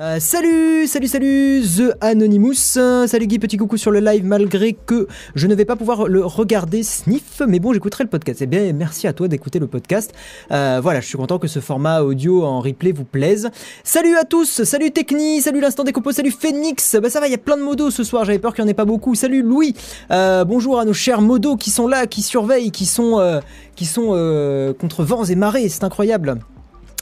[0.00, 2.54] Euh, salut, salut, salut, The Anonymous.
[2.54, 6.24] salut Guy, petit coucou sur le live malgré que je ne vais pas pouvoir le
[6.24, 8.40] regarder sniff, mais bon, j'écouterai le podcast.
[8.40, 10.14] Eh bien, merci à toi d'écouter le podcast.
[10.52, 13.50] Euh, voilà, je suis content que ce format audio en replay vous plaise.
[13.84, 16.96] Salut à tous, salut Techni, salut l'instant des compos, salut Phoenix.
[16.96, 18.70] Bah ça va, il y a plein de modos ce soir, j'avais peur qu'il n'y
[18.70, 19.14] en ait pas beaucoup.
[19.14, 19.74] Salut Louis,
[20.12, 23.42] euh, bonjour à nos chers modos qui sont là, qui surveillent, qui sont,
[23.76, 26.38] qui sont contre vents et marées, c'est incroyable.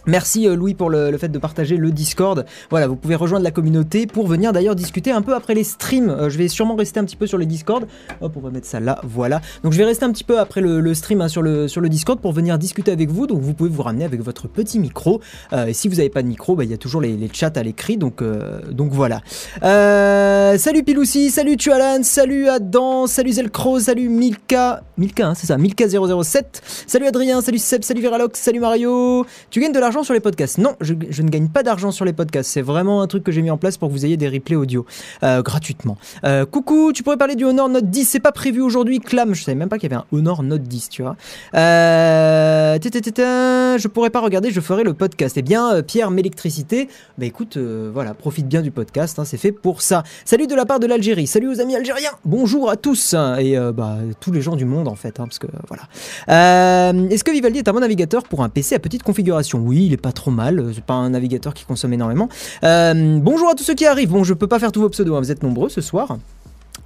[0.08, 2.46] Merci euh, Louis pour le, fait de partager le Discord.
[2.70, 6.08] Voilà, vous pouvez rejoindre la communauté pour venir d'ailleurs discuter un peu après les streams.
[6.08, 7.86] Euh, je vais sûrement rester un petit peu sur le Discord.
[8.22, 9.42] Hop, on va mettre ça là, voilà.
[9.62, 12.32] Donc je vais rester un petit peu après le, stream hein, sur, le, Discord pour
[12.32, 13.26] venir discuter avec vous.
[13.26, 15.20] Donc vous pouvez vous ramener avec votre petit micro.
[15.52, 17.52] Euh, et si vous n'avez pas de micro, bah, il y a toujours les, chats
[17.54, 17.98] à l'écrit.
[17.98, 18.22] Donc,
[18.70, 19.20] donc voilà.
[19.60, 24.82] salut Piloussi, salut Tualan, salut Adam, salut Zelcro, salut Milka.
[24.96, 26.44] Milka, hein, c'est ça, Milka007.
[26.86, 29.26] Salut Adrien, salut Seb, salut Viralox, salut Mario.
[29.50, 30.58] Tu gagnes de l'argent sur les podcasts.
[30.58, 32.50] Non, je, ne gagne pas d'argent sur les podcasts.
[32.50, 34.56] C'est vraiment un truc que j'ai mis en place pour que vous ayez des replays
[34.56, 34.86] audio
[35.22, 35.96] euh, gratuitement.
[36.24, 38.04] Euh, coucou, tu pourrais parler du Honor Note 10.
[38.04, 39.34] C'est pas prévu aujourd'hui, Clam.
[39.34, 41.16] Je savais même pas qu'il y avait un Honor Note 10, tu vois.
[41.54, 45.36] Euh, je pourrais pas regarder, je ferai le podcast.
[45.38, 46.88] Eh bien, euh, Pierre, m'électricité.
[47.16, 49.18] Bah écoute, voilà, profite bien du podcast.
[49.18, 50.02] Hein, c'est fait pour ça.
[50.24, 51.26] Salut de la part de l'Algérie.
[51.26, 52.12] Salut aux amis algériens.
[52.24, 55.46] Bonjour à tous et bah tous les gens du monde en fait, hein, parce que
[55.68, 55.82] voilà.
[57.10, 59.60] Est-ce que Vivaldi est un bon navigateur pour un PC à petite configuration?
[59.60, 60.70] Oui, il est pas trop mal.
[60.74, 62.28] C'est pas un navigateur qui consomme énormément.
[62.62, 64.10] Euh, bonjour à tous ceux qui arrivent.
[64.10, 65.20] Bon, je peux pas faire tous vos pseudos, hein.
[65.20, 66.18] vous êtes nombreux ce soir.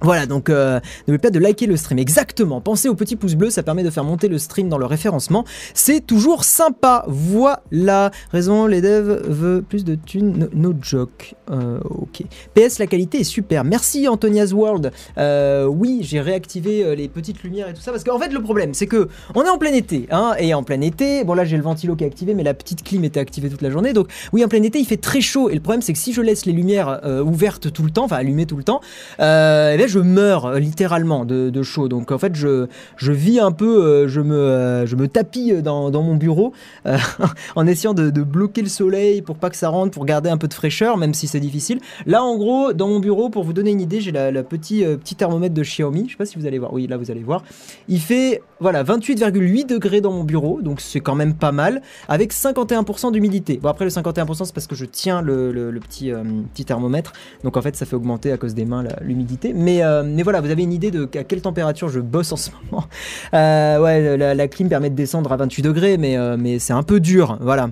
[0.01, 1.99] Voilà, donc euh, n'oubliez pas de liker le stream.
[1.99, 2.59] Exactement.
[2.61, 5.45] Pensez au petit pouce bleu, ça permet de faire monter le stream dans le référencement.
[5.73, 7.05] C'est toujours sympa.
[7.07, 8.11] Voilà.
[8.31, 10.49] Raison, les devs veulent plus de thunes.
[10.53, 11.35] No, joke.
[11.51, 12.23] Euh, ok.
[12.53, 13.63] PS, la qualité est super.
[13.63, 14.91] Merci Antonia's World.
[15.17, 18.73] Euh, oui, j'ai réactivé les petites lumières et tout ça parce qu'en fait le problème
[18.73, 21.57] c'est que on est en plein été, hein, et en plein été, bon là j'ai
[21.57, 23.93] le ventilo qui est activé, mais la petite clim était activée toute la journée.
[23.93, 26.13] Donc oui, en plein été il fait très chaud et le problème c'est que si
[26.13, 28.81] je laisse les lumières ouvertes tout le temps, enfin allumées tout le temps,
[29.19, 31.87] eh je meurs euh, littéralement de, chaud.
[31.87, 32.67] Donc en fait, je,
[32.97, 36.53] je vis un peu, euh, je me, euh, je me tapis dans, mon bureau
[37.55, 40.47] en essayant de, bloquer le soleil pour pas que ça rentre, pour garder un peu
[40.47, 41.79] de fraîcheur, même si c'est difficile.
[42.05, 45.15] Là, en gros, dans mon bureau, pour vous donner une idée, j'ai la, petit, petit
[45.15, 46.05] thermomètre de Xiaomi.
[46.07, 46.73] Je sais pas si vous allez voir.
[46.73, 47.43] Oui, là, vous allez voir.
[47.87, 52.33] Il fait voilà 28,8 degrés dans mon bureau, donc c'est quand même pas mal, avec
[52.33, 53.59] 51% d'humidité.
[53.61, 56.11] Bon, après, le 51%, c'est parce que je tiens le, petit,
[56.53, 57.13] petit thermomètre.
[57.43, 59.53] Donc en fait, ça fait augmenter à cause des mains l'humidité.
[59.63, 62.35] Mais euh, mais voilà, vous avez une idée de à quelle température je bosse en
[62.35, 62.85] ce moment.
[63.33, 66.99] Euh, ouais, la, clim permet de descendre à 28 degrés, euh, mais c'est un peu
[66.99, 67.37] dur.
[67.41, 67.69] Voilà.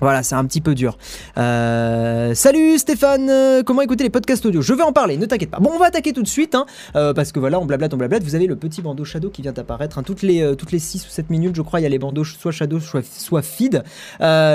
[0.00, 0.96] Voilà, c'est un petit peu dur.
[1.36, 4.62] Euh, salut Stéphane, euh, comment écouter les podcasts audio?
[4.62, 5.60] Je vais en parler, ne t'inquiète pas.
[5.60, 6.64] Bon, on va attaquer tout de suite, hein,
[6.96, 8.22] euh, parce que voilà, on blablate, on blablate.
[8.22, 9.98] Vous avez le petit bandeau Shadow qui vient d'apparaître.
[9.98, 11.98] Hein, toutes, les, toutes les 6 ou 7 minutes, je crois, il y a les
[11.98, 13.84] bandeaux soit Shadow, soit, soit Feed,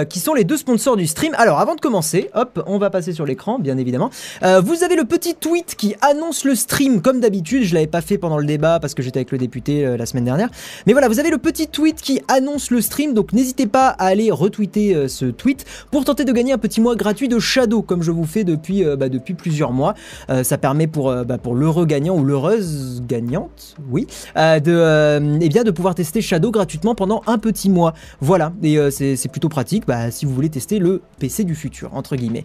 [0.09, 1.33] qui sont les deux sponsors du stream.
[1.37, 4.09] Alors, avant de commencer, hop, on va passer sur l'écran, bien évidemment.
[4.41, 7.63] vous avez le petit tweet qui annonce le stream, comme d'habitude.
[7.63, 10.25] Je l'avais pas fait pendant le débat parce que j'étais avec le député la semaine
[10.25, 10.49] dernière.
[10.87, 14.07] Mais voilà, vous avez le petit tweet qui annonce le stream, donc n'hésitez pas à
[14.07, 18.03] aller retweeter ce tweet pour tenter de gagner un petit mois gratuit de Shadow comme
[18.03, 19.95] je vous fais depuis, euh, bah, depuis plusieurs mois.
[20.29, 25.49] Euh, ça permet pour, euh, bah, pour l'heureux gagnant ou l'heureuse gagnante, oui, de, eh
[25.49, 27.93] bien, de pouvoir tester Shadow gratuitement pendant un petit mois.
[28.21, 32.15] Voilà, et c'est plutôt pratique bah, si vous voulez tester le PC du futur, entre
[32.15, 32.43] guillemets.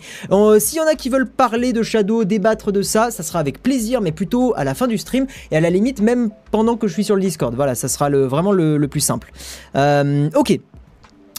[0.58, 3.62] S'il y en a qui veulent parler de Shadow, débattre de ça, ça sera avec
[3.62, 6.86] plaisir, mais plutôt à la fin du stream et à la limite même pendant que
[6.86, 7.54] je suis sur le Discord.
[7.54, 9.32] Voilà, ça sera vraiment le, le plus simple.
[9.74, 10.60] ok,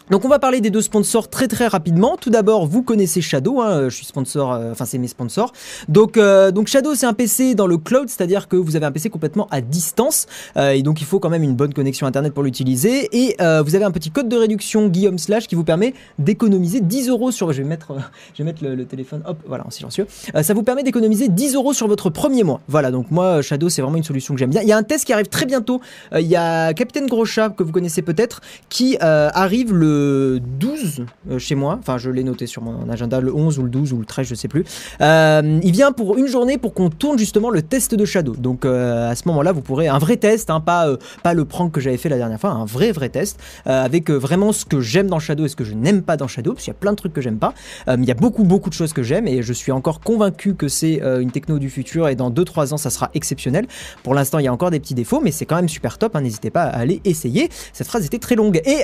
[0.09, 2.17] donc on va parler des deux sponsors très très rapidement.
[2.19, 5.53] Tout d'abord, vous connaissez Shadow, hein, je suis sponsor, euh, enfin c'est mes sponsors.
[5.87, 9.09] Donc, euh, Shadow c'est un PC dans le cloud, c'est-à-dire que vous avez un PC
[9.09, 10.27] complètement à distance
[10.57, 13.09] euh, et donc il faut quand même une bonne connexion internet pour l'utiliser.
[13.13, 17.09] Et vous avez un petit code de réduction Guillaume Slash qui vous permet d'économiser 10
[17.09, 17.51] euros sur.
[17.53, 17.93] Je vais mettre,
[18.61, 20.07] le, téléphone, hop, voilà en silencieux.
[20.41, 22.61] ça vous permet d'économiser 10 euros sur votre premier mois.
[22.67, 24.61] Voilà, donc moi Shadow c'est vraiment une solution que j'aime bien.
[24.61, 25.81] Il y a un test qui arrive très bientôt.
[26.13, 29.92] il y a Capitaine Groschat que vous connaissez peut-être qui arrive le
[30.39, 33.69] 12 euh, chez moi, enfin je l'ai noté sur mon agenda, le 11 ou le
[33.69, 34.63] 12 ou le 13, je sais plus.
[35.01, 38.35] Euh, il vient pour une journée pour qu'on tourne justement le test de Shadow.
[38.35, 40.87] Donc euh, à ce moment-là, vous pourrez un vrai test, hein, pas,
[41.23, 44.51] pas le prank que j'avais fait la dernière fois, un vrai vrai test avec vraiment
[44.51, 46.71] ce que j'aime dans Shadow et ce que je n'aime pas dans Shadow, parce qu'il
[46.71, 47.53] y a plein de trucs que j'aime pas.
[47.87, 50.67] il y a beaucoup beaucoup de choses que j'aime et je suis encore convaincu que
[50.67, 53.67] c'est une techno du futur et dans 2-3 ans ça sera exceptionnel.
[54.03, 56.15] Pour l'instant, il y a encore des petits défauts, mais c'est quand même super top.
[56.15, 57.49] Hein, n'hésitez pas à aller essayer.
[57.73, 58.61] Cette phrase était très longue.
[58.65, 58.83] Et,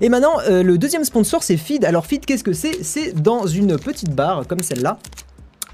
[0.00, 1.84] et maintenant, le deuxième sponsor, c'est Feed.
[1.84, 2.82] Alors Feed, qu'est-ce que c'est?
[2.82, 4.98] C'est dans une petite barre comme celle-là.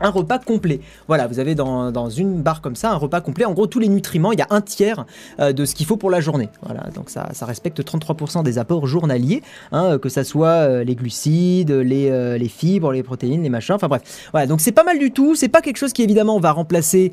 [0.01, 0.81] Un repas complet.
[1.09, 3.45] Voilà, vous avez dans, dans, une barre comme ça un repas complet.
[3.45, 5.07] En gros, tous les nutriments, il y a un tiers
[5.39, 6.49] euh, de ce qu'il faut pour la journée.
[6.63, 9.43] Voilà, donc ça, ça respecte 33% des apports journaliers,
[9.73, 13.75] hein, que ça soit euh, les glucides, les, euh, les, fibres, les protéines, les machins.
[13.75, 14.03] Enfin bref,
[14.33, 15.35] voilà, donc c'est pas mal du tout.
[15.35, 17.13] C'est pas quelque chose qui évidemment va remplacer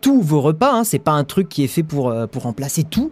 [0.00, 0.72] tous vos repas.
[0.72, 0.84] Hein.
[0.84, 3.10] C'est pas un truc qui est fait pour pour remplacer tout.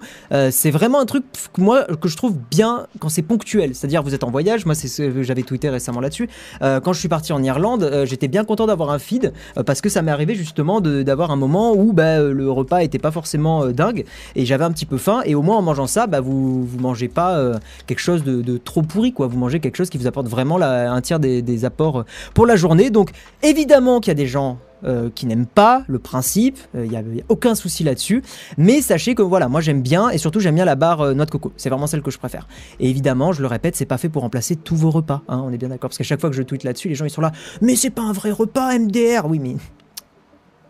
[0.50, 3.74] c'est vraiment un truc que moi que je trouve bien quand c'est ponctuel.
[3.74, 4.66] C'est-à-dire vous êtes en voyage.
[4.66, 6.28] Moi, c'est ce j'avais tweeté récemment là-dessus.
[6.60, 9.88] quand je suis parti en Irlande, j'étais bien content d'avoir un feed euh, parce que
[9.88, 13.64] ça m'est arrivé justement d'avoir un moment où bah, euh, le repas était pas forcément
[13.64, 14.04] euh, dingue
[14.36, 16.78] et j'avais un petit peu faim et au moins en mangeant ça bah, vous vous
[16.78, 17.52] mangez pas
[17.86, 19.26] quelque chose de, trop pourri quoi.
[19.26, 22.04] Vous mangez quelque chose qui vous apporte vraiment un tiers des, apports
[22.34, 22.90] pour la journée.
[22.90, 23.10] Donc
[23.42, 24.58] évidemment qu'il y a des gens
[25.14, 28.22] qui n'aiment pas le principe, il n'y a, aucun souci là-dessus.
[28.58, 31.26] Mais sachez que voilà, moi j'aime bien et surtout j'aime bien la barre euh, noix
[31.26, 31.52] de coco.
[31.56, 32.48] C'est vraiment celle que je préfère.
[32.80, 35.22] Et évidemment, je le répète, c'est pas fait pour remplacer tous vos repas.
[35.28, 37.04] Hein, on est bien d'accord parce qu'à chaque fois que je tweete là-dessus, les gens
[37.04, 37.32] ils sont là.
[37.60, 39.26] Mais c'est pas un vrai repas MDR.
[39.26, 39.56] Oui, mais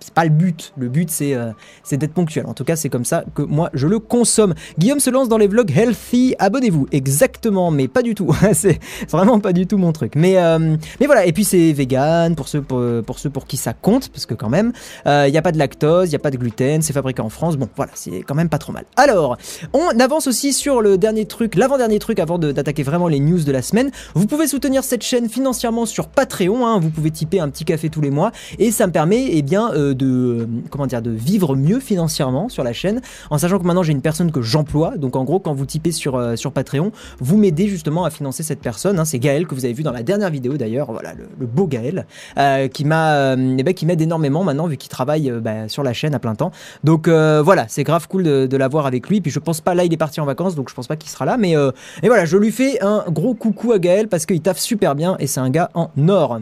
[0.05, 0.75] c'est pas le but.
[0.77, 1.53] Le but, euh,
[1.83, 2.45] c'est d'être ponctuel.
[2.47, 4.53] En tout cas, c'est comme ça que moi, je le consomme.
[4.79, 6.35] Guillaume se lance dans les vlogs healthy.
[6.39, 6.89] Abonnez-vous.
[6.93, 8.31] Exactement, mais pas du tout.
[8.53, 8.81] c'est
[9.11, 10.13] vraiment pas du tout mon truc.
[10.15, 11.25] Mais, euh, mais voilà.
[11.25, 14.11] Et puis, c'est vegan pour ceux pour, ceux pour qui ça compte.
[14.11, 14.73] Parce que quand même,
[15.07, 16.83] il euh, n'y a pas de lactose, il n'y a pas de gluten.
[16.83, 17.57] C'est fabriqué en France.
[17.57, 18.85] Bon, voilà, c'est quand même pas trop mal.
[18.97, 19.39] Alors,
[19.73, 23.53] on avance aussi sur le dernier truc, l'avant-dernier truc avant d'attaquer vraiment les news de
[23.53, 23.91] la semaine.
[24.15, 26.67] Vous pouvez soutenir cette chaîne financièrement sur Patreon.
[26.67, 26.79] Hein.
[26.79, 28.33] Vous pouvez typer un petit café tous les mois.
[28.59, 32.73] Et ça me permet, eh bien, de, comment dire, de vivre mieux financièrement sur la
[32.73, 33.01] chaîne,
[33.31, 34.97] en sachant que maintenant j'ai une personne que j'emploie.
[34.97, 38.61] Donc en gros, quand vous typez sur, euh, Patreon, vous m'aidez justement à financer cette
[38.61, 38.99] personne.
[38.99, 39.05] Hein.
[39.05, 42.07] C'est Gaël que vous avez vu dans la dernière vidéo d'ailleurs, voilà, le, beau Gaël,
[42.39, 45.93] euh, qui euh, eh ben, qui m'aide énormément maintenant vu qu'il travaille bah, sur la
[45.93, 46.53] chaîne à plein temps.
[46.85, 49.21] Donc voilà, c'est grave cool de, de l'avoir avec lui.
[49.21, 51.11] Puis je pense pas là, il est parti en vacances, donc je pense pas qu'il
[51.11, 51.37] sera là.
[51.37, 54.95] Mais et voilà, je lui fais un gros coucou à Gaël parce qu'il taffe super
[54.95, 56.41] bien et c'est un gars en or.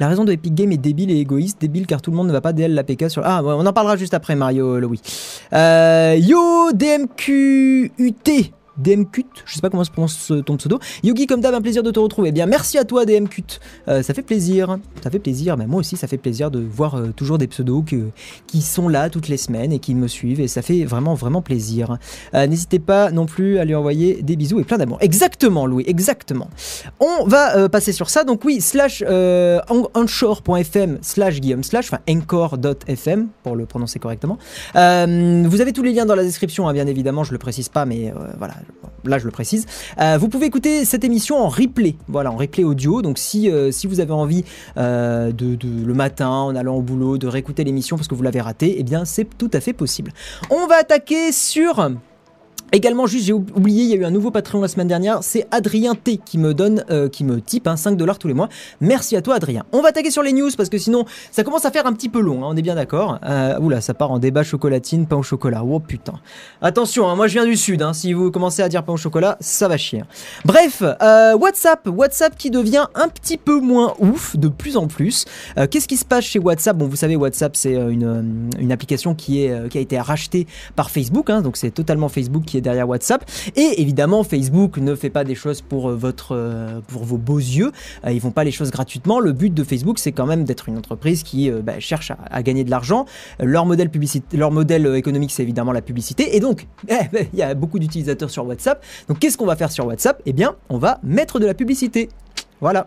[0.00, 1.60] La raison de Epic Game est débile et égoïste.
[1.60, 3.22] Débile car tout le monde ne va pas DL l'APK sur.
[3.24, 5.00] Ah, on en parlera juste après, Mario Louis.
[5.52, 8.52] Euh, yo, DMQUT.
[8.78, 10.78] DMCUT, je sais pas comment se prononce ton pseudo.
[11.02, 12.28] Yogi, comme d'hab, un plaisir de te retrouver.
[12.28, 13.60] Eh bien, merci à toi, DMCUT.
[13.88, 14.78] Euh, ça fait plaisir.
[15.02, 15.56] Ça fait plaisir.
[15.56, 17.84] Mais moi aussi, ça fait plaisir de voir euh, toujours des pseudos
[18.46, 20.40] qui sont là toutes les semaines et qui me suivent.
[20.40, 21.98] Et ça fait vraiment, vraiment plaisir.
[22.34, 24.98] Euh, n'hésitez pas non plus à lui envoyer des bisous et plein d'amour.
[25.00, 26.48] Exactement, Louis, exactement.
[27.00, 28.24] On va passer sur ça.
[28.24, 29.02] Donc, oui, slash
[29.94, 34.38] onshore.fm slash Guillaume slash, enfin, encore.fm pour le prononcer correctement.
[34.74, 37.24] vous avez tous les liens dans la description, hein, bien évidemment.
[37.24, 38.54] Je le précise pas, mais voilà
[39.04, 39.66] là je le précise.
[40.00, 43.02] Euh, vous pouvez écouter cette émission en replay, voilà, en replay audio.
[43.02, 44.44] Donc si, euh, vous avez envie
[44.76, 48.40] euh, de, le matin, en allant au boulot, de réécouter l'émission parce que vous l'avez
[48.40, 50.12] raté, eh bien c'est tout à fait possible.
[50.50, 51.90] On va attaquer sur
[52.72, 55.22] Également, juste, j'ai oublié, il y a eu un nouveau Patreon la semaine dernière.
[55.22, 58.34] C'est Adrien T qui me donne, euh, qui me type hein, 5 dollars tous les
[58.34, 58.48] mois.
[58.80, 59.64] Merci à toi, Adrien.
[59.72, 62.08] On va attaquer sur les news parce que sinon, ça commence à faire un petit
[62.08, 62.44] peu long.
[62.44, 63.18] Hein, on est bien d'accord.
[63.24, 65.62] Euh, oula, ça part en débat chocolatine, pain au chocolat.
[65.64, 66.14] Oh putain.
[66.60, 67.82] Attention, hein, moi je viens du sud.
[67.82, 70.02] Hein, si vous commencez à dire pain au chocolat, ça va chier.
[70.44, 75.24] Bref, euh, WhatsApp, WhatsApp qui devient un petit peu moins ouf de plus en plus.
[75.56, 76.76] Euh, qu'est-ce qui se passe chez WhatsApp?
[76.76, 81.30] Bon, vous savez, WhatsApp c'est une, application qui a été rachetée par Facebook.
[81.30, 83.24] Hein, donc c'est totalement Facebook qui derrière WhatsApp.
[83.56, 87.38] Et évidemment, Facebook ne fait pas des choses pour, euh, votre, euh, pour vos beaux
[87.38, 87.72] yeux.
[88.04, 89.20] Euh, ils font pas les choses gratuitement.
[89.20, 92.64] Le but de Facebook, c'est quand même d'être une entreprise qui bah, cherche à, gagner
[92.64, 93.06] de l'argent.
[93.40, 96.36] Leur modèle, publicité, leur modèle économique, c'est évidemment la publicité.
[96.36, 98.84] Et donc, eh, il y a beaucoup d'utilisateurs sur WhatsApp.
[99.08, 100.20] Donc, qu'est-ce qu'on va faire sur WhatsApp?
[100.26, 102.08] Eh bien, on va mettre de la publicité.
[102.60, 102.86] Voilà.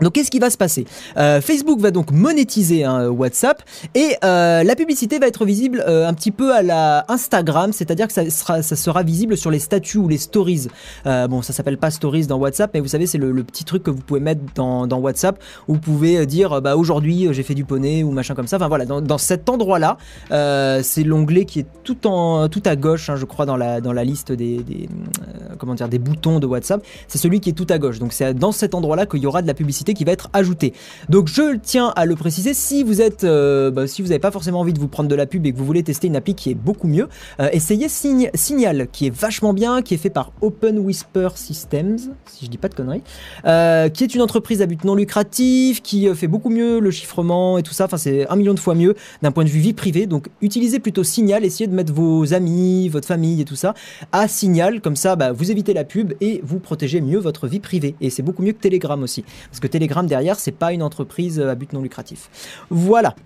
[0.00, 0.86] Donc qu'est-ce qui va se passer?
[1.16, 3.62] Euh, Facebook va donc monétiser hein, WhatsApp
[3.94, 8.08] et euh, la publicité va être visible euh, un petit peu à la Instagram, c'est-à-dire
[8.08, 10.68] que ça sera, visible sur les statuts ou les stories.
[11.04, 13.90] bon, ça s'appelle pas stories dans WhatsApp, mais vous savez c'est le, petit truc que
[13.90, 18.02] vous pouvez mettre dans, WhatsApp où vous pouvez dire bah aujourd'hui j'ai fait du poney
[18.02, 18.56] ou machin comme ça.
[18.56, 19.98] Enfin voilà, dans, cet endroit-là,
[20.82, 21.98] c'est l'onglet qui est tout
[22.64, 24.88] à gauche, hein, je crois dans la liste des
[25.58, 26.82] comment dire des boutons de WhatsApp.
[27.08, 27.98] C'est celui qui est tout à gauche.
[27.98, 30.72] Donc c'est dans cet endroit-là qu'il y aura de la publicité qui va être ajoutée.
[31.08, 34.30] Donc je tiens à le préciser, si vous êtes, euh, bah, si vous n'avez pas
[34.30, 36.34] forcément envie de vous prendre de la pub et que vous voulez tester une appli
[36.34, 37.08] qui est beaucoup mieux,
[37.40, 42.46] euh, essayez Signal, qui est vachement bien, qui est fait par Open Whisper Systems, si
[42.46, 43.02] je dis pas de conneries,
[43.44, 47.58] euh, qui est une entreprise à but non lucratif, qui fait beaucoup mieux le chiffrement
[47.58, 47.84] et tout ça.
[47.84, 50.06] Enfin, c'est un million de fois mieux d'un point de vue vie privée.
[50.06, 53.74] Donc utilisez plutôt Signal, essayez de mettre vos amis, votre famille et tout ça
[54.12, 57.60] à Signal, comme ça, bah, vous évitez la pub et vous protégez mieux votre vie
[57.60, 57.94] privée.
[58.00, 61.40] Et c'est beaucoup mieux que Telegram aussi, parce que Telegram derrière, c'est pas une entreprise
[61.40, 62.30] à but non lucratif.
[62.70, 63.16] Voilà.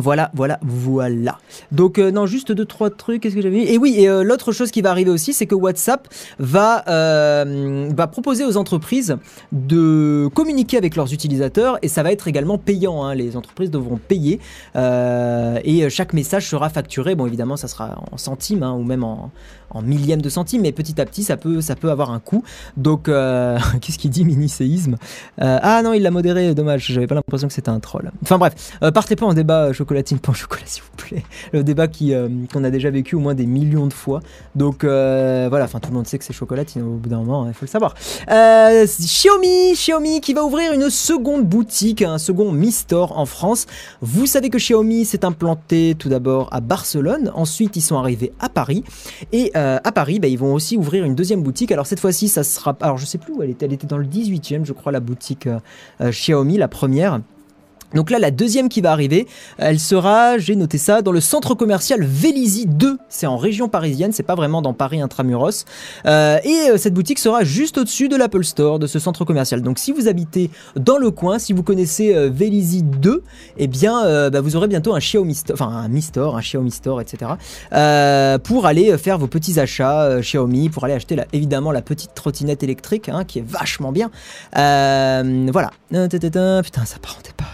[0.00, 1.38] Voilà, voilà, voilà.
[1.72, 3.20] Donc euh, non, juste deux trois trucs.
[3.22, 3.64] Qu'est-ce que j'avais mis?
[3.64, 6.06] Et oui, et euh, l'autre chose qui va arriver aussi, c'est que WhatsApp
[6.38, 9.16] va euh, va proposer aux entreprises
[9.50, 13.02] de communiquer avec leurs utilisateurs et ça va être également payant.
[13.04, 13.14] hein.
[13.16, 14.38] Les entreprises devront payer
[14.76, 17.16] et chaque message sera facturé.
[17.16, 19.32] Bon, évidemment, ça sera en centimes hein, ou même en,
[19.70, 22.44] en millième de centime, mais petit à petit, ça peut ça peut avoir un coût.
[22.76, 23.04] Donc,
[23.80, 24.96] qu'est-ce qu'il dit, mini séisme
[25.38, 26.54] Ah non, il l'a modéré.
[26.54, 28.12] Dommage, j'avais pas l'impression que c'était un troll.
[28.22, 31.22] Enfin bref, partez pas en débat euh, chocolatine, pas en chocolat, s'il vous plaît.
[31.52, 34.20] Le débat euh, qu'on a déjà vécu au moins des millions de fois.
[34.54, 37.46] Donc euh, voilà, enfin tout le monde sait que c'est chocolatine au bout d'un moment,
[37.48, 37.94] il faut le savoir.
[38.30, 43.66] Euh, Xiaomi, Xiaomi qui va ouvrir une seconde boutique, un second Mi Store en France.
[44.02, 48.50] Vous savez que Xiaomi s'est implanté tout d'abord à Barcelone, ensuite ils sont arrivés à
[48.50, 48.84] Paris
[49.32, 51.72] et à Paris, bah, ils vont aussi ouvrir une deuxième boutique.
[51.72, 53.98] Alors cette fois-ci, ça sera, alors je sais plus où elle était, elle était dans
[53.98, 55.48] le 18e, je crois, la boutique
[56.00, 57.20] Xiaomi, la première.
[57.94, 59.26] Donc là, la deuxième qui va arriver,
[59.56, 62.98] elle sera, j'ai noté ça, dans le centre commercial Vélizy 2.
[63.08, 65.64] C'est en région parisienne, c'est pas vraiment dans Paris intramuros.
[66.06, 69.62] Euh, et euh, cette boutique sera juste au-dessus de l'Apple Store, de ce centre commercial.
[69.62, 73.22] Donc si vous habitez dans le coin, si vous connaissez euh, Vélizy 2,
[73.56, 76.70] eh bien, bah, vous aurez bientôt un Xiaomi Store, enfin un Mi Store, un Xiaomi
[76.70, 77.32] Store, etc.
[78.44, 83.08] pour aller faire vos petits achats Xiaomi, pour aller acheter évidemment la petite trottinette électrique,
[83.08, 84.10] hein, qui est vachement bien.
[84.52, 85.70] Voilà.
[86.62, 87.46] Putain, ça parentait pas.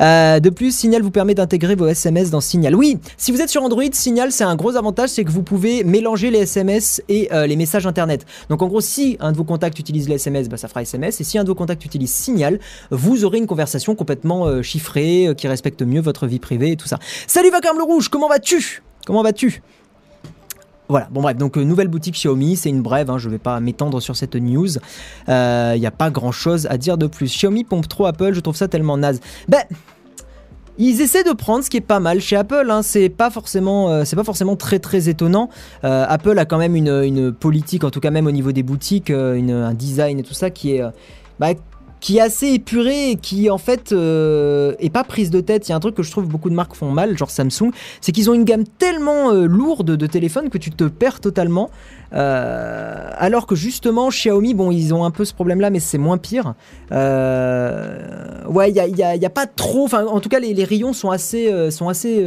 [0.00, 2.74] Euh, de plus, Signal vous permet d'intégrer vos SMS dans Signal.
[2.74, 5.84] Oui, si vous êtes sur Android, Signal, c'est un gros avantage, c'est que vous pouvez
[5.84, 8.26] mélanger les SMS et euh, les messages Internet.
[8.48, 11.20] Donc en gros, si un de vos contacts utilise les SMS, bah, ça fera SMS.
[11.20, 15.34] Et si un de vos contacts utilise Signal, vous aurez une conversation complètement euh, chiffrée,
[15.36, 16.98] qui respecte mieux votre vie privée et tout ça.
[17.26, 18.82] Salut Vacarme le Rouge, comment vas-tu?
[19.06, 19.62] Comment vas-tu?
[20.88, 23.58] Voilà, bon bref, donc euh, nouvelle boutique Xiaomi, c'est une brève, hein, je vais pas
[23.60, 24.68] m'étendre sur cette news.
[25.28, 27.26] Il n'y a pas grand chose à dire de plus.
[27.26, 29.20] Xiaomi pompe trop Apple, je trouve ça tellement naze.
[29.48, 29.62] Ben,
[30.78, 32.66] ils essaient de prendre ce qui est pas mal chez Apple.
[32.70, 32.82] Hein.
[32.82, 35.48] C'est pas forcément, euh, pas forcément très très étonnant.
[35.84, 38.62] Euh, Apple a quand même une, une politique, en tout cas même au niveau des
[38.62, 40.90] boutiques, euh, un design et tout ça qui est, euh,
[41.38, 41.48] bah,
[42.06, 45.66] qui est assez épuré et qui en fait euh, est pas prise de tête.
[45.66, 47.72] Il y a un truc que je trouve beaucoup de marques font mal, genre Samsung,
[48.00, 51.68] c'est qu'ils ont une gamme tellement euh, lourde de téléphones que tu te perds totalement.
[52.12, 56.16] Euh, alors que justement Xiaomi, bon, ils ont un peu ce problème-là, mais c'est moins
[56.16, 56.54] pire.
[56.92, 59.82] Euh, ouais, il y a, y a- pas trop.
[59.86, 62.24] Enfin, en tout cas, les, les rayons sont assez, sont assez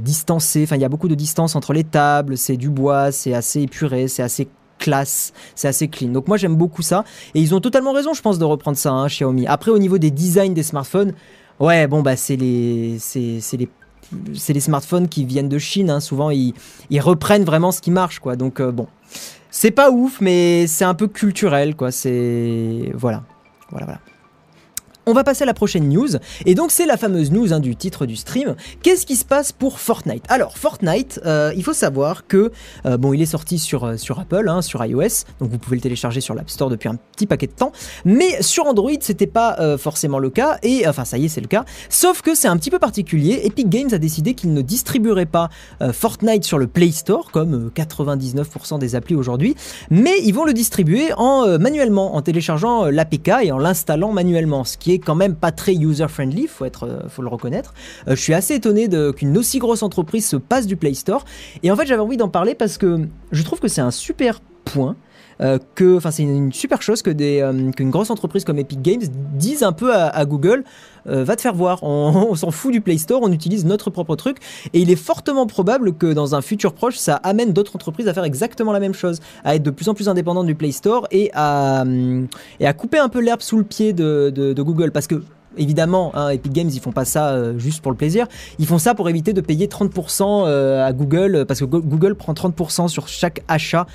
[0.00, 0.62] distancés.
[0.62, 2.36] Enfin, il y a beaucoup de distance entre les tables.
[2.36, 4.46] C'est du bois, c'est assez épuré, c'est assez
[4.80, 6.08] classe, c'est assez clean.
[6.08, 8.90] Donc moi j'aime beaucoup ça et ils ont totalement raison, je pense, de reprendre ça,
[8.90, 9.46] hein, Xiaomi.
[9.46, 11.12] Après, au niveau des designs des smartphones,
[11.60, 13.68] ouais, bon bah c'est les, c'est les
[14.34, 15.88] c'est les smartphones qui viennent de Chine.
[15.88, 16.00] hein.
[16.00, 16.52] Souvent, ils,
[16.90, 18.34] ils reprennent vraiment ce qui marche, quoi.
[18.34, 18.88] Donc, euh, bon,
[19.50, 21.92] c'est pas ouf, mais c'est un peu culturel, quoi.
[21.92, 23.22] C'est voilà,
[23.70, 24.00] voilà, voilà.
[25.10, 26.06] On va passer à la prochaine news.
[26.46, 28.54] Et donc, c'est la fameuse news hein, du titre du stream.
[28.80, 30.22] Qu'est-ce qui se passe pour Fortnite?
[30.28, 32.52] Alors, Fortnite, euh, il faut savoir que,
[32.86, 35.24] euh, bon, il est sorti sur, euh, Apple, hein, sur iOS.
[35.40, 37.72] Donc, vous pouvez le télécharger sur l'App Store depuis un petit paquet de temps.
[38.04, 40.58] Mais sur Android, c'était pas forcément le cas.
[40.62, 41.64] Et, enfin, ça y est, c'est le cas.
[41.88, 43.40] Sauf que c'est un petit peu particulier.
[43.42, 45.50] Epic Games a décidé qu'il ne distribuerait pas
[45.92, 49.56] Fortnite sur le Play Store, comme euh, 99% des applis aujourd'hui.
[49.90, 54.62] Mais ils vont le distribuer en, manuellement, en téléchargeant l'APK et en l'installant manuellement.
[54.64, 57.74] Ce qui est quand même pas très user-friendly, faut, euh, faut le reconnaître.
[58.08, 61.24] Euh, je suis assez étonné qu'une aussi grosse entreprise se passe du Play Store.
[61.62, 64.40] Et en fait, j'avais envie d'en parler parce que je trouve que c'est un super
[64.64, 64.96] point.
[65.40, 67.42] euh, que, enfin, c'est une, super chose que des,
[67.74, 69.02] qu'une grosse entreprise comme Epic Games
[69.34, 70.64] dise un peu à Google,
[71.08, 74.16] euh, va te faire voir, on, s'en fout du Play Store, on utilise notre propre
[74.16, 74.38] truc,
[74.72, 78.14] et il est fortement probable que dans un futur proche, ça amène d'autres entreprises à
[78.14, 81.06] faire exactement la même chose, à être de plus en plus indépendantes du Play Store
[81.10, 82.28] et à, hum,
[82.76, 85.22] couper un peu l'herbe sous le pied de- de Google, parce que
[85.56, 88.26] Évidemment, hein, Epic Games, ils font pas ça euh, juste pour le plaisir.
[88.58, 91.82] Ils font ça pour éviter de payer 30% euh, à Google, euh, parce que Go-
[91.84, 93.86] Google prend 30% sur chaque achat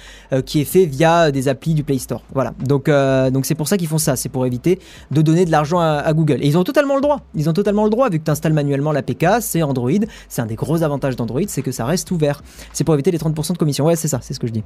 [0.45, 2.23] qui est fait via des applis du Play Store.
[2.33, 2.53] Voilà.
[2.67, 2.89] Donc,
[3.45, 4.15] c'est pour ça qu'ils font ça.
[4.15, 4.79] C'est pour éviter
[5.11, 6.39] de donner de l'argent à, à Google.
[6.41, 7.21] Et ils ont totalement le droit.
[7.35, 9.25] Ils ont totalement le droit vu que tu installes manuellement l'APK.
[9.41, 9.89] C'est Android.
[10.29, 12.41] C'est un des gros avantages d'Android, c'est que ça reste ouvert.
[12.73, 13.85] C'est pour éviter les 30% de commission.
[13.85, 14.19] Ouais, c'est ça.
[14.21, 14.63] C'est ce que je dis.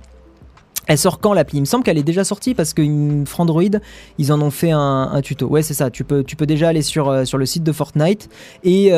[0.90, 1.60] Elle sort quand l'appli?
[1.60, 2.82] Il me semble qu'elle est déjà sortie parce que
[3.26, 3.80] Frandroid,
[4.18, 5.46] ils en ont fait un, un tuto.
[5.46, 5.92] Ouais, c'est ça.
[5.92, 8.28] Tu peux, tu peux déjà aller sur, euh, sur le site de Fortnite
[8.64, 8.90] et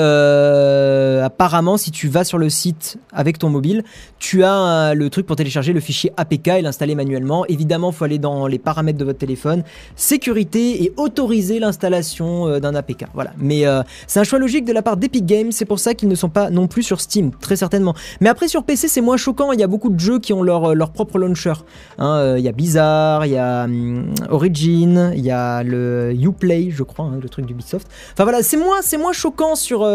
[1.22, 3.84] euh, apparemment, si tu vas sur le site avec ton mobile,
[4.20, 7.46] tu as euh, le truc pour télécharger le fichier APK et l'installer manuellement.
[7.46, 9.63] Évidemment, il faut aller dans les paramètres de votre téléphone,
[9.96, 13.06] sécurité et autoriser l'installation euh, d'un APK.
[13.13, 13.32] Voilà.
[13.38, 13.63] Mais
[14.08, 15.51] c'est un choix logique de la part d'Epic Games.
[15.51, 17.94] C'est pour ça qu'ils ne sont pas non plus sur Steam, très certainement.
[18.20, 19.51] Mais après, sur PC, c'est moins choquant.
[19.51, 21.54] Il y a beaucoup de jeux qui ont leur, leur propre launcher.
[21.98, 26.70] Hein, il y a Bizarre, il y a hum, Origin, il y a le Uplay,
[26.72, 27.88] je crois, hein, le truc d'Ubisoft.
[28.13, 29.86] Enfin voilà, c'est moins, c'est moins choquant sur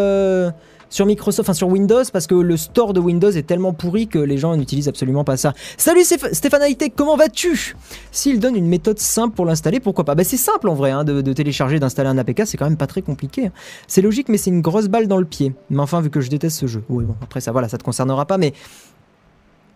[0.88, 4.18] sur Microsoft, enfin sur Windows, parce que le store de Windows est tellement pourri que
[4.18, 5.52] les gens n'utilisent absolument pas ça.
[5.76, 7.76] Salut Stéphane Hightech, comment vas-tu?
[8.12, 10.14] S'il donne une méthode simple pour l'installer, pourquoi pas?
[10.14, 12.86] Bah, C'est simple en vrai, hein, de, télécharger, d'installer un APK, c'est quand même pas
[12.86, 13.46] très compliqué.
[13.46, 13.52] Hein.
[13.86, 15.54] C'est logique, mais c'est une grosse balle dans le pied.
[15.70, 16.82] Mais enfin, vu que je déteste ce jeu.
[16.88, 18.52] Bon, après ça, voilà, ça te concernera pas, mais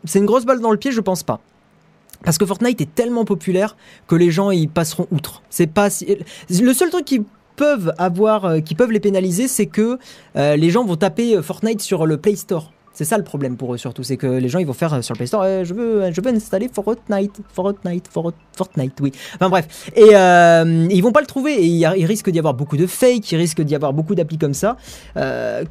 [0.05, 1.41] c'est une grosse balle dans le pied, je pense pas.
[2.25, 3.77] Parce que Fortnite est tellement populaire
[4.07, 5.43] que les gens y passeront outre.
[5.49, 5.89] C'est pas
[6.51, 7.23] le seul truc qui
[7.99, 9.99] avoir, euh, qui peuvent les pénaliser, c'est que
[10.37, 12.73] euh, les gens vont taper euh, Fortnite sur le Play Store.
[13.01, 15.15] C'est ça le problème pour eux surtout, c'est que les gens ils vont faire sur
[15.15, 19.11] le Play Store, je veux, je veux installer Fortnite, Fortnite, Fortnite, oui.
[19.37, 20.11] Enfin bref, et
[20.95, 23.63] ils vont pas le trouver et il, risque d'y avoir beaucoup de fake, il risque
[23.63, 24.77] d'y avoir beaucoup d'applis comme ça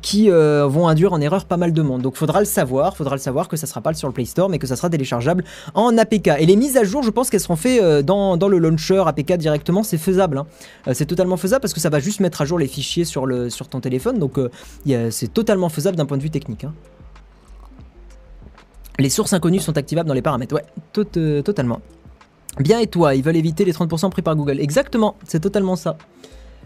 [0.01, 2.01] qui vont induire en erreur pas mal de monde.
[2.01, 4.49] Donc faudra le savoir, faudra le savoir que ça sera pas sur le Play Store,
[4.49, 5.43] mais que ça sera téléchargeable
[5.75, 6.31] en APK.
[6.39, 9.83] Et les mises à jour, je pense qu'elles seront faites dans, le launcher APK directement,
[9.83, 10.39] c'est faisable.
[10.39, 10.93] Hein.
[10.93, 13.27] c'est totalement faisable parce que ça va juste mettre à jour les fichiers sur
[13.69, 14.39] ton téléphone, donc
[15.11, 16.63] c'est totalement faisable d'un point de vue technique.
[16.63, 16.73] Hein.
[18.99, 20.53] Les sources inconnues sont activables dans les paramètres.
[20.53, 20.65] Ouais,
[21.17, 21.79] euh, totalement.
[22.59, 24.59] Bien et toi, ils veulent éviter les 30% pris par Google.
[24.59, 25.97] Exactement, c'est totalement ça.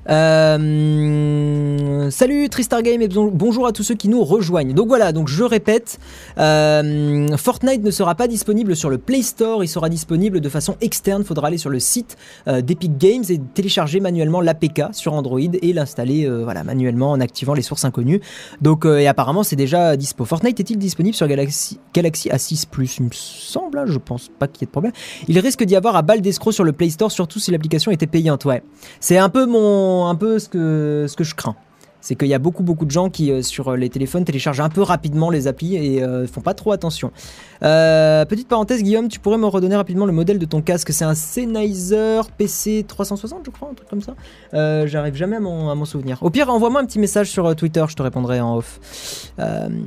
[0.10, 4.74] Euh, salut Tristar Game et bonjour à tous ceux qui nous rejoignent.
[4.74, 6.00] Donc voilà, donc je répète,
[6.38, 10.75] euh, Fortnite ne sera pas disponible sur le Play Store, il sera disponible de façon
[10.81, 11.24] externe.
[11.24, 12.17] Faudra aller sur le site
[12.48, 17.53] euh, d'Epic Games et télécharger manuellement l'APK sur Android et l'installer voilà, manuellement en activant
[17.53, 18.22] les sources inconnues.
[18.62, 20.25] Donc et apparemment c'est déjà dispo.
[20.25, 22.98] Fortnite est-il disponible sur Galaxy, Galaxy A6 Plus?
[23.00, 24.93] Il me semble, hein, je pense pas qu'il y ait de problème.
[25.27, 28.07] Il risque d'y avoir à balle d'escroc sur le Play Store, surtout si l'application était
[28.07, 28.45] payante.
[28.45, 28.63] Ouais,
[29.00, 31.55] c'est un peu mon un peu ce que, ce que je crains.
[32.03, 34.67] C'est qu'il y a beaucoup beaucoup de gens qui euh, sur les téléphones téléchargent un
[34.67, 37.13] peu rapidement les applis et euh, font pas trop attention.
[37.63, 40.91] Euh, petite parenthèse, Guillaume, tu pourrais me redonner rapidement le modèle de ton casque?
[40.91, 44.15] C'est un Sennheiser PC 360, je crois, un truc comme ça.
[44.86, 46.17] J'arrive jamais à m'en souvenir.
[46.22, 49.31] Au pire, envoie-moi un petit message sur Twitter, je te répondrai en off.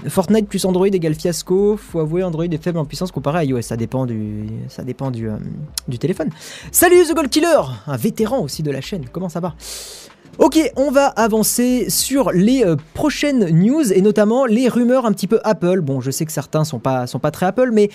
[0.08, 1.76] Fortnite plus Android égale fiasco.
[1.76, 3.60] Faut avouer, Android est faible en puissance comparé à iOS.
[3.60, 5.28] Ça dépend du, ça dépend du
[5.98, 6.30] téléphone.
[6.72, 9.04] Salut The Gold Killer, un vétéran aussi de la chaîne.
[9.12, 9.54] Comment ça va?
[10.38, 15.26] Ok, on va avancer sur les euh, prochaines news et notamment les rumeurs un petit
[15.26, 15.80] peu Apple.
[15.80, 17.88] Bon, je sais que certains sont pas sont pas très Apple, mais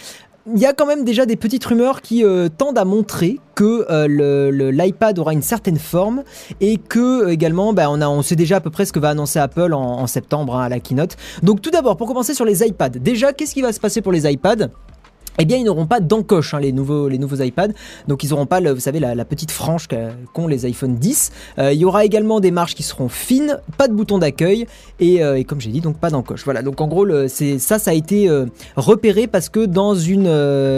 [0.51, 3.85] il y a quand même déjà des petites rumeurs qui euh, tendent à montrer que
[3.91, 6.23] euh, l'iPad aura une certaine forme
[6.61, 9.73] et que également bah, on, sait déjà à peu près ce que va annoncer Apple
[9.73, 11.17] en, septembre hein, à la keynote.
[11.43, 14.11] Donc tout d'abord, pour commencer sur les iPads, déjà qu'est-ce qui va se passer pour
[14.11, 14.69] les iPads?
[15.39, 17.69] Eh bien, ils n'auront pas d'encoche, hein, les, nouveaux, les nouveaux iPads.
[18.07, 19.87] Donc, ils n'auront pas, le, vous savez, la, petite frange
[20.33, 21.31] qu'ont les iPhone 10.
[21.57, 24.67] Euh, il y aura également des marches qui seront fines, pas de bouton d'accueil
[24.99, 26.43] et, euh, comme j'ai dit, donc pas d'encoche.
[26.43, 26.61] Voilà.
[26.61, 30.25] Donc, en gros, c'est ça, ça a été euh, repéré parce que dans une,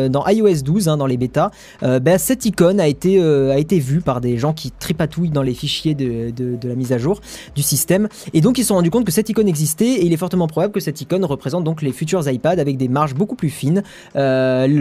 [0.10, 4.02] dans iOS 12, hein, dans les bêtas, ben, cette icône a été, a été vue
[4.02, 7.22] par des gens qui tripatouillent dans les fichiers de, de, la mise à jour
[7.56, 8.08] du système.
[8.34, 10.48] Et donc, ils se sont rendus compte que cette icône existait et il est fortement
[10.48, 13.84] probable que cette icône représente donc les futurs iPads avec des marges beaucoup plus fines.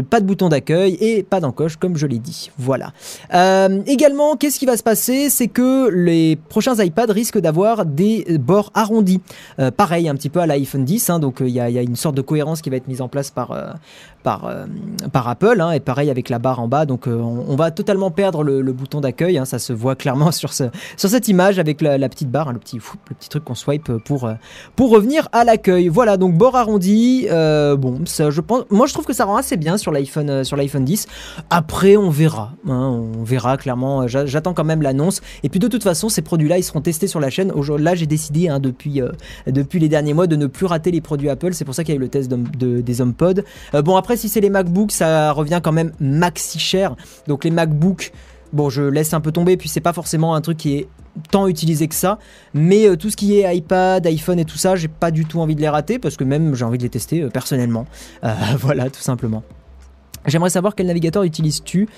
[0.09, 2.51] Pas de bouton d'accueil et pas d'encoche comme je l'ai dit.
[2.59, 2.92] Voilà.
[3.35, 5.31] Euh, également, qu'est-ce qui va se passer?
[5.31, 9.20] C'est que les prochains iPads risquent d'avoir des bords arrondis.
[9.59, 11.11] Euh, pareil, un petit peu à l'iPhone 10.
[11.11, 13.31] Hein, donc il y, a une sorte de cohérence qui va être mise en place
[13.31, 13.72] par, euh,
[15.14, 16.87] Apple, hein, et pareil avec la barre en bas.
[16.87, 20.53] Donc euh, on, va totalement perdre le, bouton d'accueil, hein, ça se voit clairement sur,
[20.53, 20.64] ce,
[20.96, 24.25] sur cette image avec la, petite barre, le, petit, le petit truc qu'on swipe pour,
[24.25, 24.35] euh,
[24.79, 25.88] revenir à l'accueil.
[25.88, 28.01] Voilà, donc bord arrondi, bon,
[28.70, 31.07] moi je trouve que ça rend assez bien sur l'iPhone sur l'iPhone 10.
[31.51, 35.21] Après on verra, on verra clairement, j'attends quand même l'annonce.
[35.43, 37.53] Et puis de toute façon, ces produits-là, ils seront testés sur la chaîne.
[37.79, 39.01] Là, j'ai décidé depuis,
[39.47, 41.95] depuis les derniers mois de ne plus rater les produits Apple, c'est pour ça qu'il
[41.95, 43.45] y a eu le test de, des HomePod.
[43.85, 46.97] bon après si c'est les MacBooks, ça revient quand même maxi cher.
[47.27, 48.12] Donc les MacBooks,
[48.53, 50.88] bon, je laisse un peu tomber, puis c'est pas forcément un truc qui est
[51.31, 52.19] tant utilisé que ça.
[52.55, 55.41] Mais euh, tout ce qui est iPad, iPhone et tout ça, j'ai pas du tout
[55.41, 57.87] envie de les rater parce que même j'ai envie de les tester euh, personnellement.
[58.25, 59.43] Euh, voilà, tout simplement.
[60.27, 61.88] J'aimerais savoir quel navigateur utilises-tu?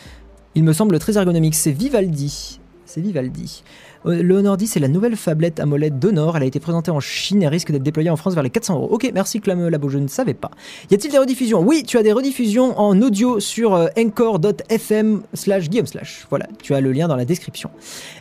[0.55, 1.55] Il me semble très ergonomique.
[1.55, 2.61] C'est Vivaldi.
[2.87, 3.65] C'est Vivaldi.
[4.07, 6.37] Euh, le Honor 10 c'est la nouvelle phablette AMOLED d'Honor.
[6.37, 8.75] Elle a été présentée en Chine et risque d'être déployée en France vers les 400
[8.75, 8.89] euros.
[8.91, 10.51] Ok, merci Clame Labo, je ne savais pas.
[10.91, 11.61] Y a-t-il des rediffusions?
[11.61, 16.27] Oui, tu as des rediffusions en audio sur euh, encore.fm slash guillaume slash.
[16.31, 17.71] Voilà, tu as le lien dans la description.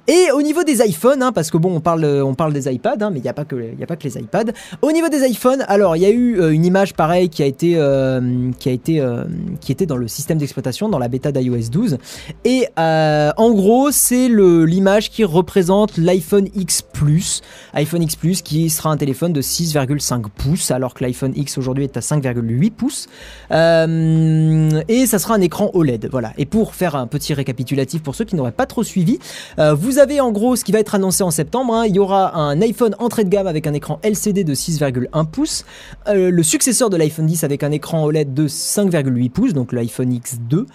[0.08, 2.98] Et au niveau des iPhones, hein, parce que bon, on parle, on parle des iPads,
[3.02, 4.52] hein, mais il n'y a, pas que, a pas que les iPads.
[4.82, 7.46] Au niveau des iPhones, alors il y a eu euh, une image pareille qui a
[7.46, 7.74] été,
[8.60, 9.04] qui a été,
[9.60, 11.98] qui était dans le système d'exploitation, dans la bêta d'iOS 12.
[12.46, 17.42] Et en gros, c'est l'image qui représente l'iPhone X Plus.
[17.74, 21.86] iPhone X Plus qui sera un téléphone de 6,5 pouces alors que l'iPhone X aujourd'hui
[21.86, 23.08] est à 5,8 pouces.
[23.52, 26.10] Euh, et ça sera un écran OLED.
[26.12, 26.34] Voilà.
[26.38, 29.20] Et pour faire un petit récapitulatif pour ceux qui n'auraient pas trop suivi,
[29.60, 31.74] euh, vous avez en gros ce qui va être annoncé en septembre.
[31.74, 31.86] Hein.
[31.88, 35.66] Il y aura un iPhone entrée de gamme avec un écran LCD de 6,1 pouces,
[36.08, 40.14] euh, le successeur de l'iPhone 10 avec un écran OLED de 5,8 pouces, donc l'iPhone
[40.14, 40.66] X2,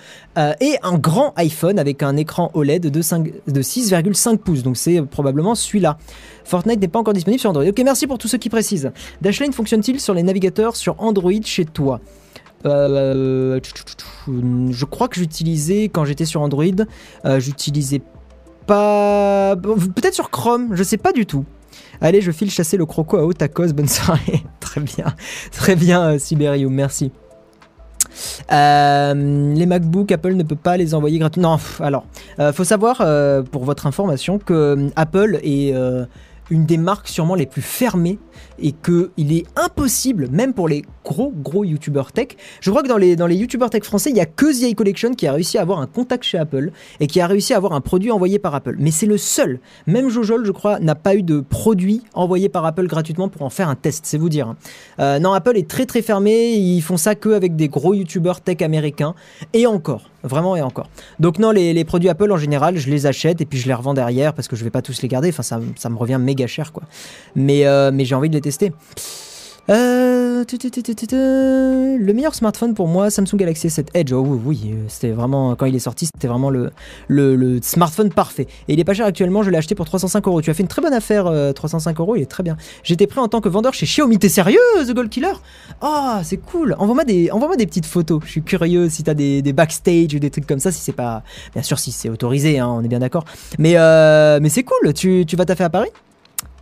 [0.61, 4.63] et un grand iPhone avec un écran OLED de, de 6,5 pouces.
[4.63, 5.99] Donc c'est probablement celui-là.
[6.45, 7.67] Fortnite n'est pas encore disponible sur Android.
[7.67, 8.91] Ok, merci pour tous ceux qui précisent.
[9.21, 12.01] Dashlane fonctionne-t-il sur les navigateurs sur Android chez toi
[12.67, 13.61] euh,
[14.27, 16.65] je crois que j'utilisais quand j'étais sur Android,
[17.25, 18.03] euh, j'utilisais
[18.67, 19.55] pas.
[19.57, 21.45] Peut-être sur Chrome, je sais pas du tout.
[22.01, 23.73] Allez, je file chasser le croco à haute cause.
[23.73, 24.43] Bonne soirée.
[24.61, 25.15] très bien,
[25.53, 27.13] très bien, euh, Siberium, merci.
[28.51, 31.57] Les MacBook, Apple ne peut pas les envoyer gratuitement.
[31.57, 32.05] Non, alors,
[32.53, 32.99] faut savoir,
[33.51, 35.75] pour votre information, que Apple est
[36.51, 38.19] une des marques sûrement les plus fermées
[38.59, 42.29] et qu'il est impossible, même pour les gros gros youtubeurs tech,
[42.61, 44.75] je crois que dans les, dans les youtubeurs tech français, il n'y a que The
[44.75, 46.71] Collection qui a réussi à avoir un contact chez Apple
[47.01, 48.77] et qui a réussi à avoir un produit envoyé par Apple.
[48.79, 49.61] Mais c'est le seul.
[49.87, 53.51] Même Jojol, je crois, n'a pas eu de produit envoyé par Apple gratuitement pour en
[53.51, 54.49] faire un test, c'est vous dire.
[54.49, 54.57] Hein.
[55.01, 58.41] Euh, non, Apple est très très fermé, ils font ça que avec des gros youtubeurs
[58.41, 59.15] tech américains.
[59.53, 60.89] Et encore, vraiment et encore.
[61.21, 63.95] Donc non, les, produits Apple en général, je les achète et puis je les revends
[63.95, 66.47] derrière parce que je vais pas tous les garder, enfin ça, ça me revient méga
[66.47, 66.83] cher quoi.
[67.35, 68.73] Mais, euh, mais j'ai envie de les tester.
[69.71, 70.45] Euh,
[71.99, 74.13] le meilleur smartphone pour moi, Samsung Galaxy S7 Edge.
[74.13, 76.71] Oh oui, euh, c'était vraiment quand il est sorti, c'était vraiment le,
[77.09, 78.47] le, smartphone parfait.
[78.69, 79.43] Et il est pas cher actuellement.
[79.43, 80.41] Je l'ai acheté pour 305 euros.
[80.41, 82.17] Tu as fait une très bonne affaire, 305 euros.
[82.17, 82.57] Il est très bien.
[82.83, 84.19] J'étais prêt en tant que vendeur chez Xiaomi.
[84.19, 85.35] T'es sérieux, The Gold Killer?
[85.83, 86.75] Ah, c'est cool.
[86.79, 88.23] Envoie-moi des, envoie des petites photos.
[88.25, 90.73] Je suis curieux si t'as des, des backstage ou des trucs comme ça.
[90.73, 93.25] Si c'est pas, bien sûr, si c'est autorisé, hein, on est bien d'accord.
[93.59, 93.75] Mais
[94.41, 94.95] mais c'est cool.
[94.95, 95.91] Tu, tu vas taffer à Paris?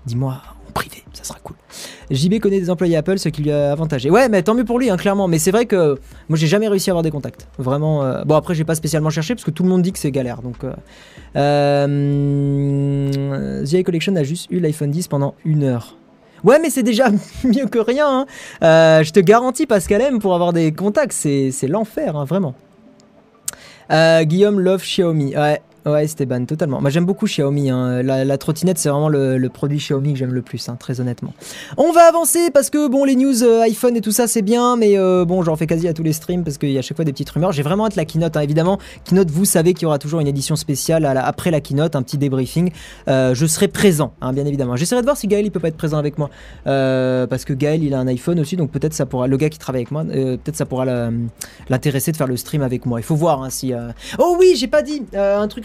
[0.07, 0.41] Dis-moi
[0.77, 1.57] privé, ça sera cool.
[2.11, 4.11] JB connaît des employés Apple, ce qui lui a avantagé.
[4.11, 5.27] Ouais, mais tant mieux pour lui, hein, clairement.
[5.27, 7.49] Mais c'est vrai que moi, j'ai jamais réussi à avoir des contacts.
[7.59, 8.05] Vraiment.
[8.05, 10.11] Euh, bon, après, j'ai pas spécialement cherché parce que tout le monde dit que c'est
[10.11, 10.43] galère.
[10.43, 10.73] Donc, euh...
[13.65, 13.83] euh...
[13.85, 15.97] Collection a juste eu l'iPhone 10 pendant une heure.
[16.45, 17.07] Ouais, mais c'est déjà
[17.45, 18.07] mieux que rien.
[18.09, 18.27] Hein.
[18.63, 22.55] Euh, je te garantis, Pascal M, pour avoir des contacts, c'est l'enfer, hein, vraiment.
[23.91, 25.37] Guillaume love Xiaomi.
[25.37, 26.81] Ouais, Ouais, Esteban, totalement.
[26.81, 27.71] Moi, j'aime beaucoup Xiaomi.
[27.71, 28.03] Hein.
[28.03, 31.33] La, trottinette, c'est vraiment le, produit Xiaomi que j'aime le plus, hein, très honnêtement.
[31.77, 34.77] On va avancer parce que, bon, les news euh, iPhone et tout ça, c'est bien,
[34.77, 36.83] mais euh, bon, j'en fais quasi à tous les streams parce qu'il y a à
[36.83, 37.53] chaque fois des petites rumeurs.
[37.53, 38.41] J'ai vraiment hâte la keynote, hein.
[38.41, 38.81] évidemment.
[39.05, 42.19] Keynote, vous savez qu'il y aura toujours une édition spéciale après la keynote, un petit
[42.19, 42.73] débriefing.
[43.07, 44.75] Euh, je serai présent, bien évidemment.
[44.75, 46.31] J'essaierai de voir si Gaël il peut pas être présent avec moi
[46.65, 49.59] parce que Gaël il a un iPhone aussi, donc peut-être ça pourra, le gars qui
[49.59, 50.85] travaille avec moi, peut-être ça pourra
[51.69, 52.99] l'intéresser de faire le stream avec moi.
[52.99, 53.73] Il faut voir si.
[54.19, 55.65] Oh oui, j'ai pas dit un truc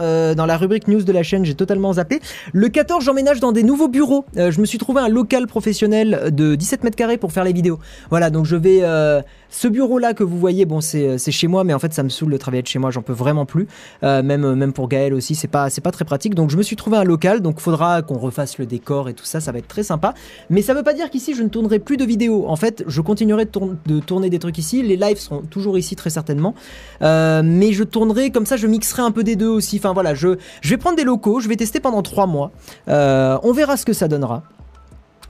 [0.00, 2.20] euh, dans la rubrique news de la chaîne, j'ai totalement zappé.
[2.52, 4.24] Le 14, j'emménage dans des nouveaux bureaux.
[4.36, 7.52] Euh, je me suis trouvé un local professionnel de 17 mètres carrés pour faire les
[7.52, 7.78] vidéos.
[8.10, 11.74] Voilà, donc je vais euh, ce bureau-là que vous voyez, bon, c'est chez moi, mais
[11.74, 13.66] en fait, ça me saoule de travailler de chez moi, j'en peux vraiment plus.
[14.02, 16.34] Euh, même, même pour Gaël aussi, c'est pas, pas très pratique.
[16.34, 19.24] Donc, je me suis trouvé un local, donc faudra qu'on refasse le décor et tout
[19.24, 20.14] ça, ça va être très sympa.
[20.48, 22.44] Mais ça veut pas dire qu'ici, je ne tournerai plus de vidéos.
[22.48, 23.46] En fait, je continuerai
[23.86, 24.82] de, tourner des trucs ici.
[24.82, 26.54] Les lives seront toujours ici, très certainement.
[27.02, 29.78] Euh, mais je tournerai, comme ça, je mixerai un peu des deux aussi.
[29.78, 32.52] Enfin, voilà, je, vais prendre des locaux, je vais tester pendant trois mois.
[32.88, 34.44] Euh, on verra ce que ça donnera.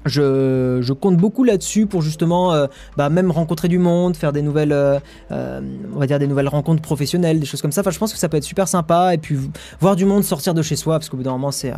[0.06, 4.72] Je, compte beaucoup là-dessus pour justement euh, bah, même rencontrer du monde, faire des nouvelles,
[4.72, 4.98] euh,
[5.30, 5.60] euh,
[5.94, 7.82] on va dire des nouvelles rencontres professionnelles, des choses comme ça.
[7.88, 9.38] Je pense que ça peut être super sympa et puis
[9.80, 11.72] voir du monde sortir de chez soi parce qu'au bout d'un moment c'est,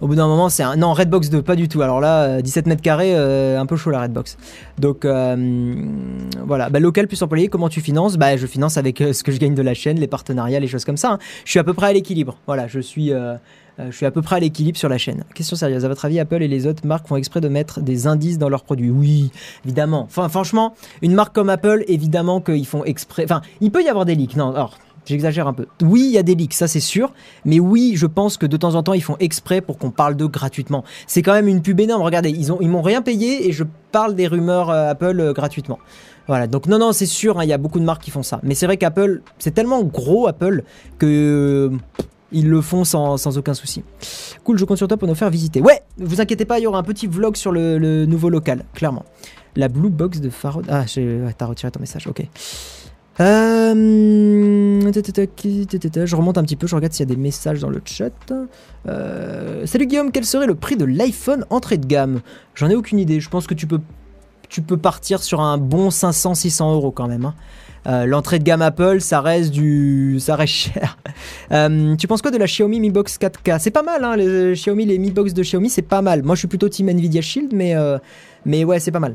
[0.00, 1.82] au bout d'un moment c'est un non Redbox 2 pas du tout.
[1.82, 4.36] Alors là 17 mètres carrés, un peu chaud la Redbox.
[4.78, 8.16] Donc voilà, bah, local plus employé, comment tu finances?
[8.16, 10.84] Bah je finance avec ce que je gagne de la chaîne, les partenariats, les choses
[10.84, 11.12] comme ça.
[11.12, 11.18] Hein.
[11.44, 12.36] Je suis à peu près à l'équilibre.
[12.46, 13.12] Voilà, je suis
[13.78, 15.24] je suis à peu près à l'équilibre sur la chaîne.
[15.34, 18.06] Question sérieuse, à votre avis, Apple et les autres marques font exprès de mettre des
[18.06, 18.90] indices dans leurs produits?
[18.90, 19.30] Oui,
[19.64, 20.04] évidemment.
[20.04, 23.24] Enfin, franchement, une marque comme Apple, évidemment qu'ils font exprès.
[23.24, 24.36] Enfin, il peut y avoir des leaks.
[24.36, 25.66] Non, alors, J'exagère un peu.
[25.82, 27.12] Oui, il y a des leaks, ça c'est sûr.
[27.44, 30.16] Mais oui, je pense que de temps en temps, ils font exprès pour qu'on parle
[30.16, 30.82] d'eux gratuitement.
[31.06, 32.02] C'est quand même une pub énorme.
[32.02, 35.78] Regardez, ils m'ont rien payé et je parle des rumeurs euh, Apple euh, gratuitement.
[36.26, 36.46] Voilà.
[36.46, 37.38] Donc non, non, c'est sûr.
[37.38, 38.40] Hein, il y a beaucoup de marques qui font ça.
[38.42, 40.62] Mais c'est vrai qu'Apple, c'est tellement gros Apple
[40.98, 41.70] que
[42.34, 43.82] ils le font sans, aucun souci.
[44.42, 45.60] Cool, je compte sur toi pour nous faire visiter.
[45.60, 49.04] Ouais, vous inquiétez pas, il y aura un petit vlog sur le, nouveau local, clairement.
[49.56, 50.62] La blue box de Faro.
[50.68, 50.84] Ah,
[51.38, 52.26] t'as retiré ton message, ok.
[53.20, 53.72] Euh,
[54.82, 58.10] je remonte un petit peu, je regarde s'il y a des messages dans le chat.
[58.88, 62.20] Euh, salut Guillaume, quel serait le prix de l'iPhone entrée de gamme?
[62.56, 63.20] J'en ai aucune idée.
[63.20, 63.80] Je pense que tu peux,
[64.48, 67.26] tu peux partir sur un bon 500-600 euros quand même.
[67.26, 67.34] Hein.
[67.86, 70.98] L'entrée de gamme Apple, ça reste du, ça reste cher.
[71.98, 74.86] tu penses quoi de la Xiaomi Mi Box 4K C'est pas mal, hein, les Xiaomi,
[74.86, 76.22] les Mi Box de Xiaomi, c'est pas mal.
[76.22, 77.74] Moi, je suis plutôt team Nvidia Shield, mais
[78.46, 79.14] mais ouais, c'est pas mal.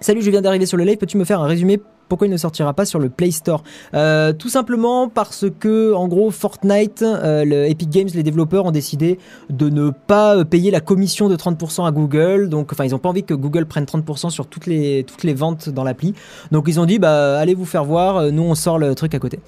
[0.00, 0.96] Salut, je viens d'arriver sur le live.
[0.96, 3.62] Peux-tu me faire un résumé pourquoi il ne sortira pas sur le Play Store?
[3.94, 8.70] Euh, Tout simplement parce que, en gros, Fortnite, euh, le Epic Games, les développeurs ont
[8.70, 9.18] décidé
[9.50, 12.48] de ne pas euh, payer la commission de 30% à Google.
[12.48, 15.84] Donc, enfin, ils n'ont pas envie que Google prenne 30% sur toutes les, ventes dans
[15.84, 16.14] l'appli.
[16.50, 18.32] Donc, ils ont dit, bah, allez vous faire voir.
[18.32, 19.38] Nous, on sort le truc à côté.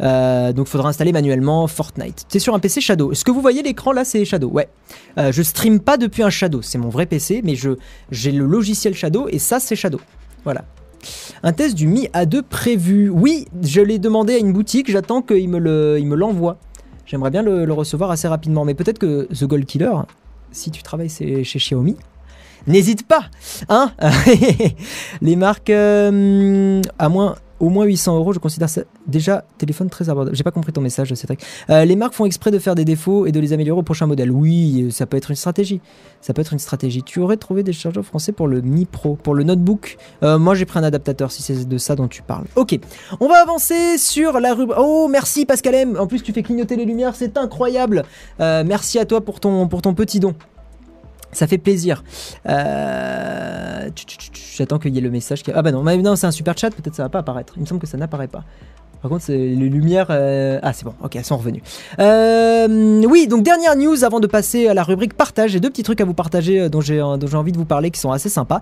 [0.00, 2.26] donc, il faudra installer manuellement Fortnite.
[2.28, 3.14] C'est sur un PC Shadow.
[3.14, 4.48] Ce que vous voyez l'écran là, c'est Shadow?
[4.48, 4.68] Ouais.
[5.16, 6.62] je stream pas depuis un Shadow.
[6.62, 7.54] C'est mon vrai PC, mais
[8.10, 10.00] j'ai le logiciel Shadow et ça, c'est Shadow.
[10.44, 10.64] Voilà.
[11.44, 13.08] Un test du Mi A2 prévu.
[13.08, 16.58] Oui, je l'ai demandé à une boutique, j'attends qu'il me l'envoie.
[17.04, 19.92] J'aimerais bien le, recevoir assez rapidement, mais peut-être que The Gold Killer,
[20.52, 21.96] si tu travailles chez Xiaomi,
[22.68, 23.24] n'hésite pas,
[23.68, 23.92] hein
[25.20, 30.10] Les marques, euh, à moins au moins 800 euros, je considère ça déjà téléphone très
[30.10, 30.36] abordable.
[30.36, 31.40] J'ai pas compris ton message, Cédric.
[31.70, 34.06] Euh, les marques font exprès de faire des défauts et de les améliorer au prochain
[34.06, 34.32] modèle.
[34.32, 35.80] Oui, ça peut être une stratégie.
[36.20, 37.04] Ça peut être une stratégie.
[37.04, 39.96] Tu aurais trouvé des chargeurs français pour le Mi Pro, pour le notebook.
[40.24, 42.46] Euh, moi, j'ai pris un adaptateur si c'est de ça dont tu parles.
[42.56, 42.76] Ok,
[43.20, 44.78] on va avancer sur la rubrique.
[44.80, 45.96] Oh, merci Pascal M.
[46.00, 48.02] En plus, tu fais clignoter les lumières, c'est incroyable.
[48.40, 50.34] Euh, merci à toi pour ton petit don.
[51.32, 52.04] Ça fait plaisir.
[52.48, 53.88] Euh...
[54.56, 55.42] J'attends qu'il y ait le message.
[55.54, 57.54] Ah bah non, non c'est un super chat, peut-être ça va pas apparaître.
[57.56, 58.44] Il me semble que ça n'apparaît pas.
[59.02, 60.06] Par contre, les lumières.
[60.10, 61.62] Euh, ah, c'est bon, ok, elles sont revenues.
[61.98, 65.50] Euh, oui, donc dernière news avant de passer à la rubrique partage.
[65.50, 68.12] J'ai deux petits trucs à vous partager dont j'ai envie de vous parler qui sont
[68.12, 68.60] assez sympas.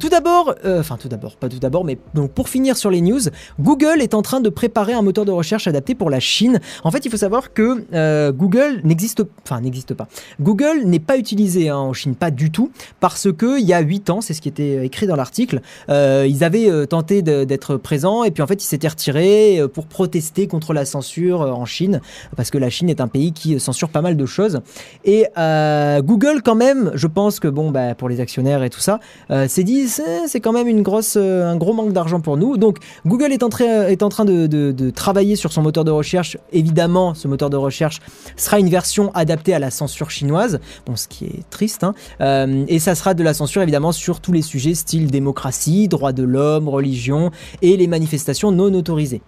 [0.00, 3.20] tout d'abord, enfin, tout d'abord, pas tout d'abord, mais donc pour finir sur les news,
[3.60, 6.60] Google est en train de préparer un moteur de recherche adapté pour la Chine.
[6.82, 9.60] En fait, il faut savoir que Google n'existe enfin,
[9.96, 10.08] pas.
[10.40, 13.80] Google n'est pas utilisé hein, en Chine, pas du tout, parce que il y a
[13.80, 18.30] 8 ans, c'est ce qui était écrit dans l'article, ils avaient tenté d'être présents et
[18.30, 22.00] puis en fait, ils s'étaient retirés pour protester contre la censure euh, en Chine,
[22.36, 24.60] parce que la Chine est un pays qui censure pas mal de choses.
[25.04, 28.80] Et euh, Google, quand même, je pense que bon, bah, pour les actionnaires et tout
[28.80, 32.56] ça, euh, s'est dit c'est quand même une grosse, un gros manque d'argent pour nous.
[32.56, 36.36] Donc Google est en, train, est en train de, travailler sur son moteur de recherche.
[36.52, 38.00] Évidemment, ce moteur de recherche
[38.36, 41.84] sera une version adaptée à la censure chinoise, bon, ce qui est triste.
[41.84, 41.93] Hein.
[42.20, 46.22] Et ça sera de la censure évidemment sur tous les sujets style démocratie, droits de
[46.22, 47.30] l'homme, religion
[47.62, 49.22] et les manifestations non autorisées.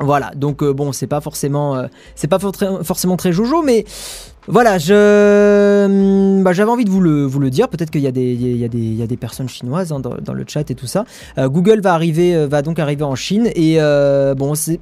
[0.00, 3.84] Voilà, donc euh, bon, c'est pas forcément, euh, c'est pas forcément très jojo, mais
[4.48, 7.68] voilà, je, hum, bah, j'avais envie de vous le, vous le dire.
[7.68, 10.44] Peut-être qu'il y a des, il y y a des personnes chinoises hein, dans, le
[10.48, 11.04] chat et tout ça.
[11.38, 13.78] Euh, Google va arriver, va donc arriver en Chine et
[14.36, 14.80] bon, c'est,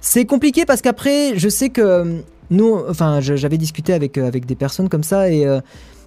[0.00, 4.54] c'est compliqué parce qu'après, je sais que hum, nous, enfin, j'avais discuté avec avec des
[4.54, 5.46] personnes comme ça et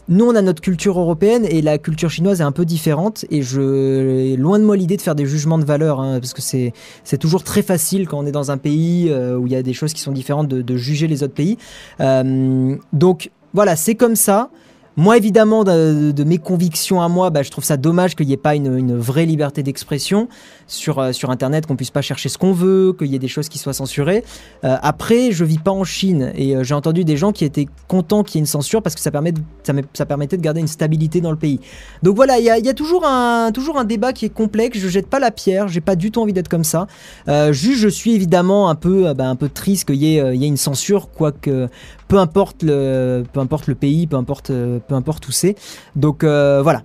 [0.09, 3.25] nous, on a notre culture européenne et la culture chinoise est un peu différente.
[3.29, 6.41] Et je, loin de moi l'idée de faire des jugements de valeur, hein, parce que
[6.41, 9.55] c'est c'est toujours très facile quand on est dans un pays euh, où il y
[9.55, 11.57] a des choses qui sont différentes de, juger les autres pays.
[11.99, 14.49] Euh, donc voilà, c'est comme ça.
[14.97, 18.37] Moi, évidemment, de, mes convictions à moi, bah, je trouve ça dommage qu'il n'y ait
[18.37, 20.27] pas une, vraie liberté d'expression
[20.69, 23.27] sur, euh, sur Internet, qu'on puisse pas chercher ce qu'on veut, qu'il y ait des
[23.27, 24.23] choses qui soient censurées.
[24.63, 27.67] Euh, après, je vis pas en Chine et euh, j'ai entendu des gens qui étaient
[27.87, 29.33] contents qu'il y ait une censure parce que ça, permet
[29.93, 31.59] ça, permettait de garder une stabilité dans le pays.
[32.03, 34.77] Donc voilà, il y a, toujours, un, toujours un débat qui est complexe.
[34.77, 36.87] Je jette pas la pierre, j'ai pas du tout envie d'être comme ça.
[37.51, 41.09] juste, je suis évidemment un peu, bah, un peu triste qu'il y, ait une censure,
[41.11, 41.67] quoique
[42.07, 45.55] peu importe le, peu importe le pays, peu importe, peu importe où c'est.
[45.95, 46.83] Donc voilà.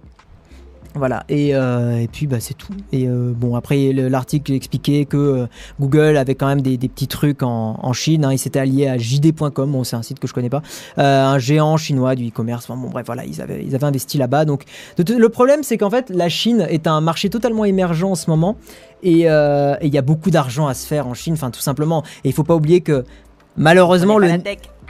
[0.97, 2.73] Voilà, et, euh, et puis bah, c'est tout.
[2.93, 5.49] Et euh, bon, après l'article expliquait que
[5.81, 8.25] Google avait quand même des, petits trucs en, Chine.
[8.25, 8.33] Hein.
[8.33, 10.63] il s'était allié à JD.com, bon, c'est un site que je connais pas,
[10.97, 12.69] un géant chinois du e-commerce.
[12.69, 14.45] bon, bref, voilà, ils avaient, ils avaient investi là-bas.
[14.45, 14.65] Donc,
[14.99, 18.57] le problème, c'est qu'en fait, la Chine est un marché totalement émergent en ce moment.
[19.03, 22.05] Et il y a beaucoup d'argent à se faire en Chine, enfin, tout simplement.
[22.23, 23.05] Et il faut pas oublier que
[23.57, 24.29] malheureusement, le.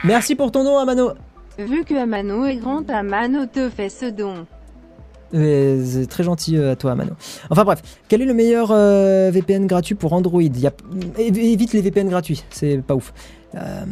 [0.03, 1.13] Merci pour ton nom, Amano.
[1.57, 4.45] Vu que Amano est grand, Amano te fait ce don.
[5.31, 7.11] C'est très gentil euh, à toi, Amano.
[7.49, 10.41] Enfin bref, quel est le meilleur euh, VPN gratuit pour Android?
[10.41, 10.71] Y a...
[11.17, 13.13] Évite les VPN gratuits, c'est pas ouf.
[13.55, 13.85] Euh,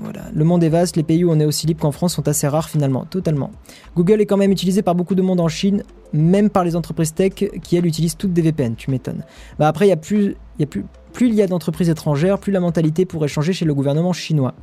[0.00, 0.22] voilà.
[0.34, 2.48] Le monde est vaste, les pays où on est aussi libre qu'en France sont assez
[2.48, 3.50] rares finalement, totalement.
[3.96, 7.14] Google est quand même utilisé par beaucoup de monde en Chine, même par les entreprises
[7.14, 9.24] tech qui elles utilisent toutes des VPN, tu m'étonnes.
[9.58, 12.38] Bah après, y a plus, il y a plus, plus il y a d'entreprises étrangères,
[12.38, 14.54] plus la mentalité pourrait changer chez le gouvernement chinois.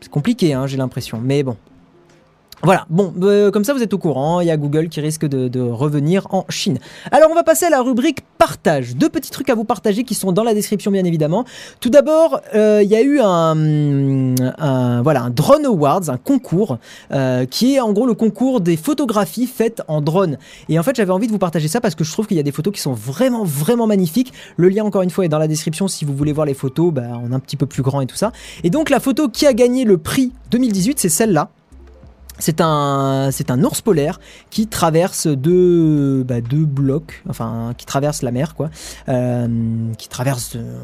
[0.00, 1.56] C'est compliqué, hein, j'ai l'impression, mais bon.
[2.64, 5.26] Voilà, bon, euh, comme ça vous êtes au courant, il y a Google qui risque
[5.26, 6.78] de, revenir en Chine.
[7.10, 8.94] Alors on va passer à la rubrique partage.
[8.94, 11.44] Deux petits trucs à vous partager qui sont dans la description bien évidemment.
[11.80, 16.78] Tout d'abord, euh, il y a eu un, un, voilà, un Drone Awards, un concours,
[17.10, 20.38] euh, qui est en gros le concours des photographies faites en drone.
[20.68, 22.40] Et en fait j'avais envie de vous partager ça parce que je trouve qu'il y
[22.40, 24.32] a des photos qui sont vraiment vraiment magnifiques.
[24.56, 26.92] Le lien encore une fois est dans la description si vous voulez voir les photos
[26.92, 28.30] bah, en un petit peu plus grand et tout ça.
[28.62, 31.50] Et donc la photo qui a gagné le prix 2018 c'est celle-là.
[32.38, 34.18] C'est un, c'est ours polaire
[34.50, 38.70] qui traverse deux, bah, deux blocs, enfin qui traverse la mer, quoi,
[39.08, 39.46] euh,
[39.96, 40.78] qui traverse euh,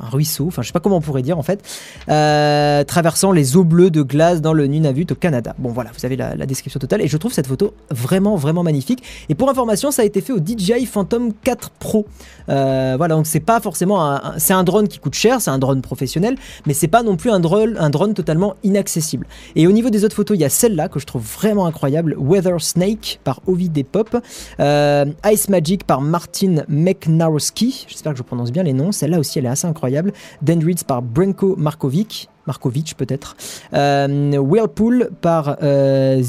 [0.00, 1.62] un ruisseau, enfin je sais pas comment on pourrait dire en fait,
[2.08, 5.54] euh, traversant les eaux bleues de glace dans le Nunavut au Canada.
[5.58, 8.62] Bon voilà, vous avez la, la, description totale et je trouve cette photo vraiment vraiment
[8.62, 9.02] magnifique.
[9.28, 12.06] Et pour information, ça a été fait au DJI Phantom 4 Pro.
[12.48, 15.58] Euh, voilà, donc c'est pas forcément un, c'est un drone qui coûte cher, c'est un
[15.58, 19.26] drone professionnel, mais c'est pas non plus un drone, un drone totalement inaccessible.
[19.56, 22.16] Et au niveau des autres photos, il y a celle-là que je trouve vraiment incroyable,
[22.18, 24.16] Weather Snake par Ovid Depop,
[24.60, 29.38] euh, Ice Magic par Martin McNarowski, j'espère que je prononce bien les noms, celle-là aussi
[29.38, 33.36] elle est assez incroyable, Dendrites par Branko Markovic, Markovic peut-être,
[33.74, 36.22] euh, Whirlpool par euh,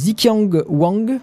[0.67, 1.19] Wang,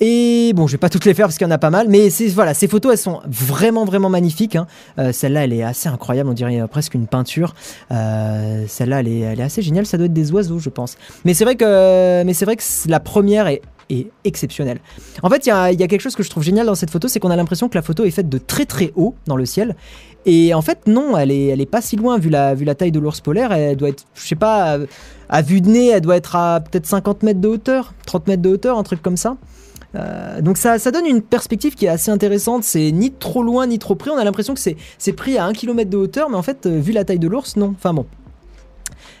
[0.00, 1.88] et bon, je vais pas toutes les faire parce qu'il y en a pas mal,
[1.88, 4.56] mais voilà, ces photos elles sont vraiment vraiment magnifiques.
[4.56, 4.66] Hein.
[4.98, 7.54] Euh, Celle-là, elle est assez incroyable, on dirait euh, presque une peinture.
[7.90, 9.86] Euh, Celle-là, elle est, assez géniale.
[9.86, 10.98] Ça doit être des oiseaux, je pense.
[11.24, 13.62] Mais c'est vrai que, mais c'est vrai que la première est
[14.24, 14.80] exceptionnelle.
[15.22, 17.20] En fait, il y a, quelque chose que je trouve génial dans cette photo, c'est
[17.20, 19.76] qu'on a l'impression que la photo est faite de très très haut dans le ciel.
[20.26, 23.52] Et en fait, non, elle est, pas si loin vu la, taille de l'ours polaire.
[23.52, 24.78] Elle doit être, je sais pas,
[25.30, 28.42] à vue de nez, elle doit être à peut-être 50 mètres de hauteur, 30 mètres
[28.42, 29.36] de hauteur, un truc comme ça.
[29.96, 32.64] Euh, donc ça, donne une perspective qui est assez intéressante.
[32.64, 34.10] C'est ni trop loin ni trop près.
[34.10, 36.78] On a l'impression que c'est pris à 1 km de hauteur, mais en fait, euh,
[36.78, 37.74] vu la taille de l'ours, non.
[37.76, 38.06] Enfin bon.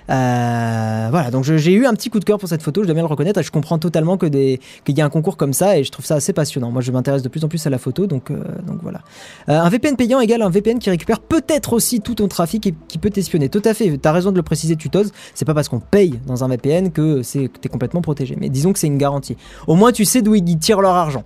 [0.08, 2.94] Euh, voilà, donc j'ai eu un petit coup de cœur pour cette photo, je dois
[2.94, 3.42] bien le reconnaître.
[3.42, 6.04] Je comprends totalement que des qu'il y ait un concours comme ça et je trouve
[6.04, 6.70] ça assez passionnant.
[6.70, 8.42] Moi, je m'intéresse de plus en plus à la photo, donc euh,
[8.82, 9.00] voilà.
[9.48, 12.74] Euh, un VPN payant égale un VPN qui récupère peut-être aussi tout ton trafic et
[12.88, 13.48] qui peut t'espionner.
[13.48, 15.10] Tout à fait, t'as raison de le préciser, Tutos.
[15.34, 18.36] C'est pas parce qu'on paye dans un VPN que c'est t'es complètement protégé.
[18.38, 19.36] Mais disons que c'est une garantie.
[19.66, 21.24] Au moins, tu sais d'où ils tirent leur argent.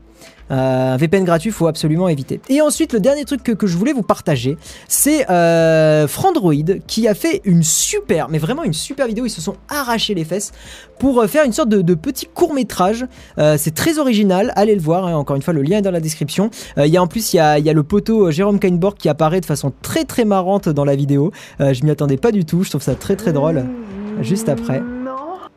[0.50, 2.40] Euh, un VPN gratuit, faut absolument éviter.
[2.48, 4.56] Et ensuite, le dernier truc que, je voulais vous partager,
[4.88, 6.54] c'est euh, Frandroid
[6.86, 9.26] qui a fait une super, mais vraiment une super vidéo.
[9.26, 10.52] Ils se sont arrachés les fesses
[10.98, 13.06] pour euh, faire une sorte de, petit court métrage.
[13.36, 15.06] C'est très original, allez le voir.
[15.06, 16.50] Hein, encore une fois, le lien est dans la description.
[16.76, 18.96] Il y a en plus, il y a, il y a le poteau Jérôme Kainborg
[18.96, 21.32] qui apparaît de façon très très marrante dans la vidéo.
[21.58, 22.62] je m'y attendais pas du tout.
[22.62, 23.64] Je trouve ça très très drôle.
[24.22, 24.82] Juste après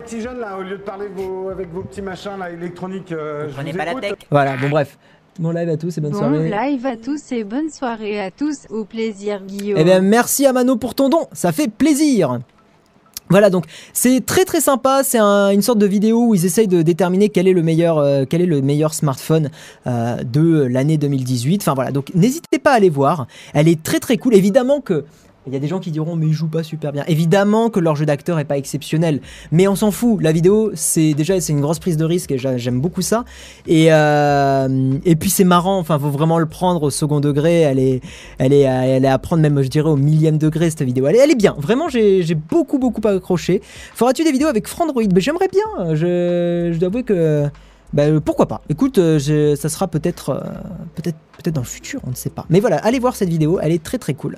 [0.03, 3.47] petits jeunes là, au lieu de parler vos, avec vos petits machins là électroniques, euh,
[3.49, 4.01] je prenez pas écoute.
[4.03, 4.19] la tech.
[4.29, 4.97] Voilà, bon bref.
[5.39, 6.49] Bon live à tous et bonne bon soirée.
[6.49, 8.67] Bon live à tous et bonne soirée à tous.
[8.69, 9.79] Au plaisir Guillaume.
[9.79, 12.39] Eh bien merci à Mano pour ton don, ça fait plaisir.
[13.29, 16.67] Voilà donc c'est très très sympa, c'est un, une sorte de vidéo où ils essayent
[16.67, 19.49] de déterminer quel est le meilleur, euh, quel est le meilleur smartphone
[19.87, 21.61] euh, de l'année 2018.
[21.61, 24.35] Enfin voilà, donc n'hésitez pas à aller voir, elle est très très cool.
[24.35, 25.05] Évidemment que
[25.47, 27.03] il y a des gens qui diront mais ils jouent pas super bien.
[27.07, 30.21] Évidemment que leur jeu d'acteur est pas exceptionnel, mais on s'en fout.
[30.21, 33.25] La vidéo, c'est déjà c'est une grosse prise de risque et j'aime beaucoup ça.
[33.67, 35.79] Et euh, et puis c'est marrant.
[35.79, 37.61] Enfin, faut vraiment le prendre au second degré.
[37.61, 38.01] Elle est
[38.37, 41.07] elle à prendre même je dirais au millième degré cette vidéo.
[41.07, 41.55] Elle est, bien.
[41.57, 43.61] Vraiment, j'ai beaucoup beaucoup accroché.
[43.95, 45.03] Feras-tu des vidéos avec Frandroid?
[45.03, 45.95] Ben, J'aimerais bien.
[45.95, 47.49] Je, je dois avouer que
[47.93, 50.41] bah, pourquoi pas Écoute, euh, ça sera peut-être euh,
[50.95, 52.45] peut-être peut-être dans le futur, on ne sait pas.
[52.49, 54.37] Mais voilà, allez voir cette vidéo, elle est très très cool.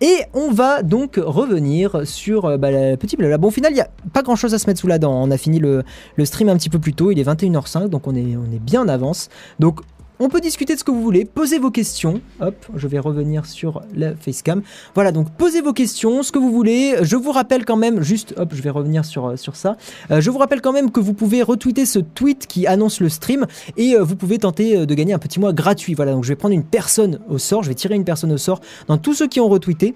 [0.00, 3.38] Et on va donc revenir sur euh, bah, le petit blabla.
[3.38, 5.12] Bon, au final, il n'y a pas grand-chose à se mettre sous la dent.
[5.12, 5.82] On a fini le,
[6.16, 8.58] le, stream un petit peu plus tôt, il est 21h05, donc on est, on est
[8.58, 9.28] bien en avance.
[9.58, 9.80] Donc
[10.20, 12.20] on peut discuter de ce que vous voulez, posez vos questions.
[12.40, 14.62] Hop, je vais revenir sur la facecam.
[14.94, 16.96] Voilà, donc posez vos questions, ce que vous voulez.
[17.02, 19.76] Je vous rappelle quand même, juste, hop, je vais revenir sur, sur ça.
[20.10, 23.08] Euh, je vous rappelle quand même que vous pouvez retweeter ce tweet qui annonce le
[23.08, 25.94] stream et euh, vous pouvez tenter de gagner un petit mois gratuit.
[25.94, 28.38] Voilà, donc je vais prendre une personne au sort, je vais tirer une personne au
[28.38, 29.94] sort dans tous ceux qui ont retweeté.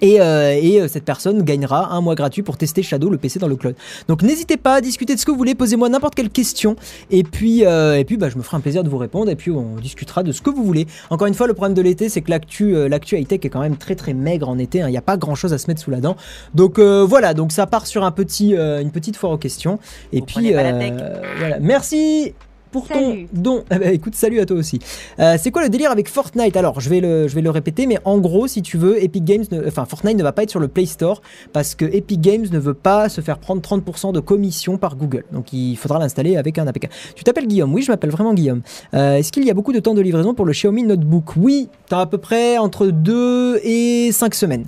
[0.00, 3.48] Et, euh, et, cette personne gagnera un mois gratuit pour tester Shadow, le PC dans
[3.48, 3.74] le cloud.
[4.08, 6.76] Donc n'hésitez pas à discuter de ce que vous voulez, posez-moi n'importe quelle question,
[7.10, 9.36] et puis, euh, et puis bah, je me ferai un plaisir de vous répondre, et
[9.36, 10.86] puis on discutera de ce que vous voulez.
[11.10, 13.60] Encore une fois, le problème de l'été, c'est que l'actu, euh, l'actu high-tech est quand
[13.60, 14.90] même très très maigre en été, il hein.
[14.90, 16.16] n'y a pas grand-chose à se mettre sous la dent.
[16.54, 19.78] Donc euh, voilà, donc ça part sur un petit, une petite foire aux questions.
[20.12, 22.34] Et vous puis voilà, merci
[22.76, 23.26] pour salut.
[23.26, 23.64] ton don.
[23.70, 24.78] Eh ben, écoute, salut à toi aussi.
[25.18, 26.56] Euh, c'est quoi le délire avec Fortnite?
[26.56, 29.24] Alors, je vais, le, je vais le répéter, mais en gros, si tu veux, Epic
[29.24, 32.20] Games, ne, enfin Fortnite ne va pas être sur le Play Store parce que Epic
[32.20, 35.24] Games ne veut pas se faire prendre 30% de commission par Google.
[35.32, 36.88] Donc, il faudra l'installer avec un APK.
[37.14, 37.72] Tu t'appelles Guillaume?
[37.72, 38.62] Oui, je m'appelle vraiment Guillaume.
[38.94, 41.36] Euh, Est-ce qu'il y a beaucoup de temps de livraison pour le Xiaomi Notebook?
[41.36, 44.64] Oui, tu as à peu près entre 2 et 5 semaines,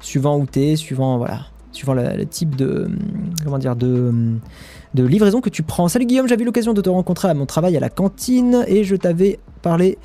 [0.00, 2.88] suivant où tu es, suivant voilà, suivant le, le, type de
[3.44, 4.12] comment dire de
[4.94, 5.88] de livraison que tu prends.
[5.88, 8.84] Salut Guillaume, j'avais eu l'occasion de te rencontrer à mon travail à la cantine et
[8.84, 9.98] je t'avais parlé.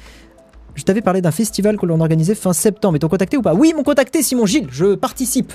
[0.75, 2.97] Je t'avais parlé d'un festival que l'on organisait fin septembre.
[2.97, 3.55] Ils t'ont contacté ou pas?
[3.55, 4.67] Oui, m'ont contacté, Simon Gilles.
[4.69, 5.51] Je participe.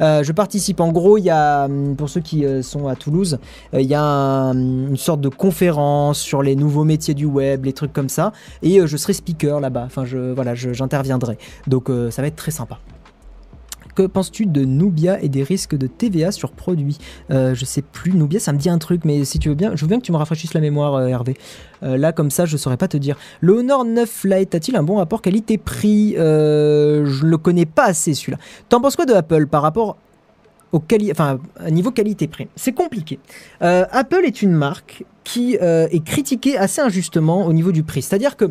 [0.00, 0.80] Euh, je participe.
[0.80, 3.38] En gros, il y a, hum, pour ceux qui euh, sont à Toulouse,
[3.74, 7.64] euh, il y a un- une sorte de conférence sur les nouveaux métiers du web,
[7.64, 8.32] les trucs comme ça.
[8.62, 9.84] Et je serai speaker là-bas.
[9.86, 11.38] Enfin, je, voilà, j'interviendrai.
[11.68, 12.78] Donc, ça va être très sympa.
[13.96, 16.98] Que penses-tu de Nubia et des risques de TVA sur produits?
[17.30, 19.74] Euh, Je sais plus, Nubia, ça me dit un truc, mais si tu veux bien,
[19.74, 21.34] je veux bien que tu me rafraîchisses la mémoire, euh, Hervé.
[21.82, 23.16] Euh, là, comme ça, je saurais pas te dire.
[23.40, 26.12] Le Honor 9 Lite a-t-il un bon rapport qualité-prix?
[26.18, 28.38] Je le connais pas assez celui-là.
[28.68, 29.96] T'en penses quoi de Apple par rapport
[30.72, 31.40] au enfin,
[31.70, 32.48] niveau qualité-prix?
[32.54, 33.18] C'est compliqué.
[33.60, 38.02] Apple est une marque qui est critiquée assez injustement au niveau du prix.
[38.02, 38.50] C'est-à-dire que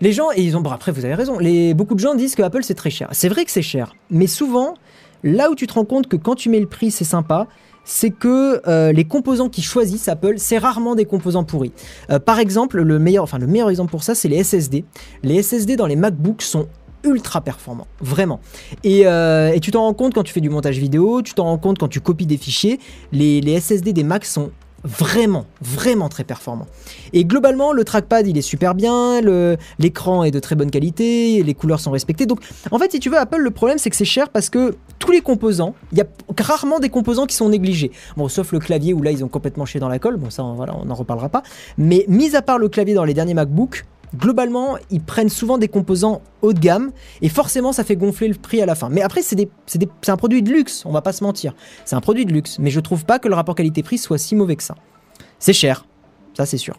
[0.00, 2.34] les gens, et ils ont, bon après vous avez raison, les, beaucoup de gens disent
[2.34, 3.08] que Apple c'est très cher.
[3.12, 4.74] C'est vrai que c'est cher, mais souvent,
[5.22, 7.46] là où tu te rends compte que quand tu mets le prix c'est sympa,
[7.84, 11.72] c'est que euh, les composants qui choisissent Apple, c'est rarement des composants pourris.
[12.10, 13.28] Euh, par exemple, le meilleur,
[13.68, 14.84] exemple pour ça, c'est les SSD.
[15.22, 16.68] Les SSD dans les MacBooks sont
[17.02, 18.40] ultra performants, vraiment.
[18.84, 21.44] Et, euh, et tu t'en rends compte quand tu fais du montage vidéo, tu t'en
[21.44, 22.78] rends compte quand tu copies des fichiers.
[23.12, 24.50] Les, les SSD des Macs sont
[24.84, 26.66] vraiment, vraiment très performants.
[27.12, 29.20] Et globalement, le trackpad, il est super bien,
[29.78, 32.26] l'écran est de très bonne qualité, les couleurs sont respectées.
[32.26, 34.74] Donc, en fait, si tu veux, Apple, le problème, c'est que c'est cher parce que
[34.98, 36.06] tous les composants, il y a
[36.42, 37.90] rarement des composants qui sont négligés.
[38.16, 40.16] Bon, sauf le clavier où là, ils ont complètement chié dans la colle.
[40.16, 41.42] Bon, ça, on- voilà, on n'en reparlera pas.
[41.78, 43.84] Mais mis à part le clavier dans les derniers MacBook,
[44.16, 46.92] globalement, ils prennent souvent des composants haut de gamme
[47.22, 48.88] et forcément, ça fait gonfler le prix à la fin.
[48.88, 49.48] Mais après, c'est
[50.08, 51.54] un produit de luxe, on va pas se mentir.
[51.84, 54.34] C'est un produit de luxe, mais je trouve pas que le rapport qualité-prix soit si
[54.34, 54.74] mauvais que ça.
[55.38, 55.86] C'est cher,
[56.34, 56.76] ça c'est sûr.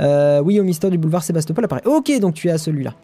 [0.00, 1.82] Euh, oui, au mystère du boulevard Sébastopol apparaît.
[1.84, 2.94] Ok, donc tu es à celui-là.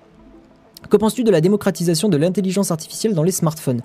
[0.89, 3.83] Que penses-tu de la démocratisation de l'intelligence artificielle dans les smartphones?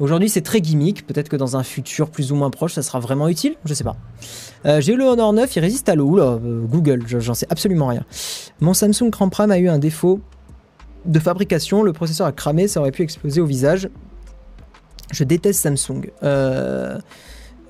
[0.00, 1.06] Aujourd'hui, c'est très gimmick.
[1.06, 3.56] Peut-être que dans un futur plus ou moins proche, ça sera vraiment utile.
[3.64, 3.96] Je sais pas.
[4.64, 6.06] Euh, J'ai eu le Honor 9, il résiste à l'eau.
[6.08, 8.04] Oula, euh, Google, je- j'en sais absolument rien.
[8.60, 10.20] Mon Samsung Grand Prime a eu un défaut
[11.04, 11.82] de fabrication.
[11.82, 13.88] Le processeur a cramé, ça aurait pu exploser au visage.
[15.10, 16.10] Je déteste Samsung.
[16.22, 16.98] Euh...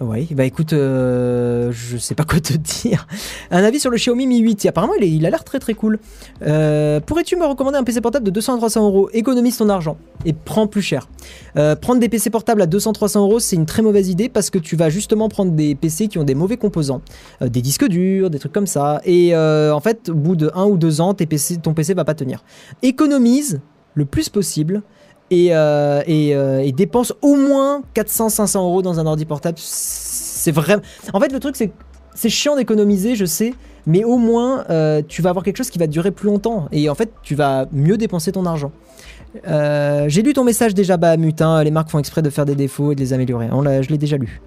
[0.01, 3.09] Oui, bah écoute, euh, je sais pas quoi te dire.
[3.51, 4.67] Un avis sur le Xiaomi Mi 8.
[4.67, 5.99] Apparemment, il, a l'air très très cool.
[6.43, 9.11] Euh, Pourrais-tu me recommander un PC portable de 200 à 300 euros?
[9.13, 11.09] Économise ton argent et prends plus cher.
[11.57, 14.59] Euh, prendre des PC portables à 200-300 euros, c'est une très mauvaise idée parce que
[14.59, 17.03] tu vas justement prendre des PC qui ont des mauvais composants,
[17.41, 19.01] des disques durs, des trucs comme ça.
[19.05, 22.45] Et en fait, au bout de 1 ou 2 ans, ton PC va pas tenir.
[22.83, 23.61] Économise
[23.95, 24.83] le plus possible
[25.31, 29.59] et, euh, et, euh, et dépense au moins 400-500 euros dans un ordi portable.
[29.59, 30.83] C'est vraiment.
[31.13, 31.71] En fait, le truc, c'est
[32.15, 33.55] c'est chiant d'économiser, je sais,
[33.87, 36.91] mais au moins euh, tu vas avoir quelque chose qui va durer plus longtemps et
[36.91, 38.73] en fait, tu vas mieux dépenser ton argent.
[39.47, 41.63] Euh, J'ai lu ton message déjà, bah mutin.
[41.63, 43.49] Les marques font exprès de faire des défauts et de les améliorer.
[43.53, 44.41] On je l'ai déjà lu.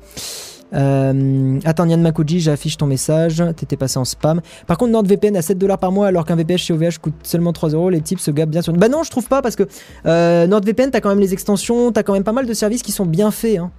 [0.73, 3.43] Euh, attends, Yann Makuji, j'affiche ton message.
[3.55, 4.41] T'étais passé en spam.
[4.67, 7.53] Par contre, NordVPN à 7 dollars par mois alors qu'un VPN chez OVH coûte seulement
[7.53, 7.89] 3 euros.
[7.89, 8.73] Les types se gabent bien sur.
[8.73, 9.63] Bah non, je trouve pas parce que
[10.05, 12.91] euh, NordVPN, t'as quand même les extensions, t'as quand même pas mal de services qui
[12.91, 13.57] sont bien faits.
[13.57, 13.71] hein.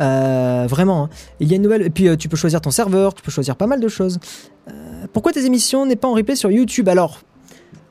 [0.00, 1.10] Euh, vraiment, hein.
[1.38, 1.82] il y a une nouvelle.
[1.82, 4.18] Et puis tu peux choisir ton serveur, tu peux choisir pas mal de choses.
[5.12, 6.88] Pourquoi tes émissions n'est pas en replay sur YouTube?
[6.88, 7.18] Alors,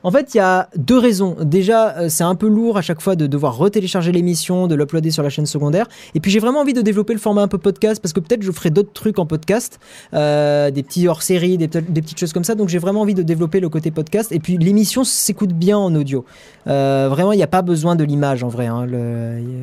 [0.04, 1.36] en fait, il y a deux raisons.
[1.40, 5.10] Déjà, euh, c'est un peu lourd à chaque fois de devoir retélécharger l'émission, de l'uploader
[5.10, 5.86] sur la chaîne secondaire.
[6.14, 8.42] Et puis j'ai vraiment envie de développer le format un peu podcast parce que peut-être
[8.42, 9.78] je ferai d'autres trucs en podcast,
[10.14, 12.54] euh, des petits hors-série, des, pe- des petites choses comme ça.
[12.54, 14.32] Donc j'ai vraiment envie de développer le côté podcast.
[14.32, 16.24] Et puis l'émission s'écoute bien en audio.
[16.66, 18.86] Euh, vraiment, il n'y a pas besoin de l'image en vrai, hein,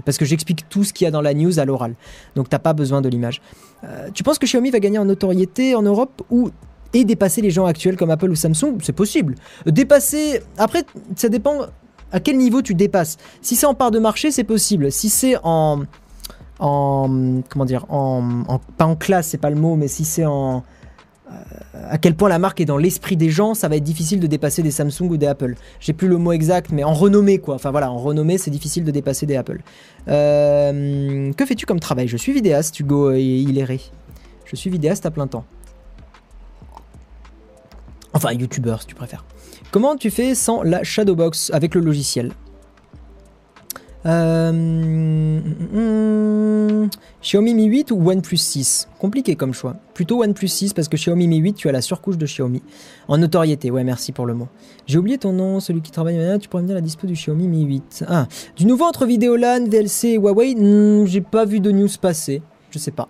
[0.05, 1.95] parce que j'explique tout ce qu'il y a dans la news à l'oral.
[2.35, 3.41] Donc t'as pas besoin de l'image.
[4.13, 6.49] Tu penses que Xiaomi va gagner en notoriété en Europe ou
[6.93, 9.35] et dépasser les gens actuels comme Apple ou Samsung C'est possible.
[9.65, 10.41] Dépasser.
[10.57, 10.83] Après,
[11.15, 11.61] ça dépend
[12.11, 13.17] à quel niveau tu dépasses.
[13.41, 14.91] Si c'est en part de marché, c'est possible.
[14.91, 15.83] Si c'est en.
[16.59, 17.41] En.
[17.49, 20.63] Comment dire en, en- Pas en classe, c'est pas le mot, mais si c'est en.
[21.31, 21.33] euh,
[21.91, 24.27] à quel point la marque est dans l'esprit des gens, ça va être difficile de
[24.27, 25.55] dépasser des Samsung ou des Apple.
[25.79, 27.55] J'ai plus le mot exact, mais en renommée, quoi.
[27.55, 29.61] Enfin voilà, en renommée, c'est difficile de dépasser des Apple.
[30.07, 32.07] Euh, que fais-tu comme travail?
[32.07, 33.79] Je suis vidéaste, Hugo Hiléré.
[34.45, 35.45] Je suis vidéaste à plein temps.
[38.13, 39.23] Enfin, youtubeur, si tu préfères.
[39.71, 42.31] Comment tu fais sans la Shadowbox avec le logiciel?
[44.05, 45.39] Euh,
[47.21, 49.75] Xiaomi Mi 8 ou OnePlus 6 Compliqué comme choix.
[49.93, 52.61] Plutôt OnePlus 6 parce que Xiaomi Mi 8, tu as la surcouche de Xiaomi.
[53.09, 54.47] En notoriété, ouais, merci pour le mot.
[54.87, 57.13] J'ai oublié ton nom, celui qui travaille maintenant, tu pourrais me dire la dispo du
[57.13, 58.05] Xiaomi Mi 8.
[58.07, 62.41] Ah, du nouveau entre Vidéolan, VLC et Huawei Hmm, J'ai pas vu de news passer.
[62.71, 63.09] Je sais pas.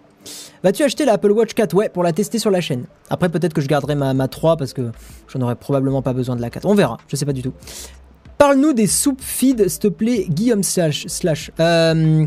[0.63, 2.85] Vas-tu acheter la Apple Watch 4 Ouais, pour la tester sur la chaîne.
[3.09, 4.91] Après, peut-être que je garderai ma, ma 3 parce que
[5.27, 6.65] j'en aurais probablement pas besoin de la 4.
[6.65, 7.53] On verra, je sais pas du tout.
[8.37, 11.05] Parle-nous des soupes feed, s'il te plaît, Guillaume Slash.
[11.07, 11.51] slash.
[11.59, 12.25] Euh,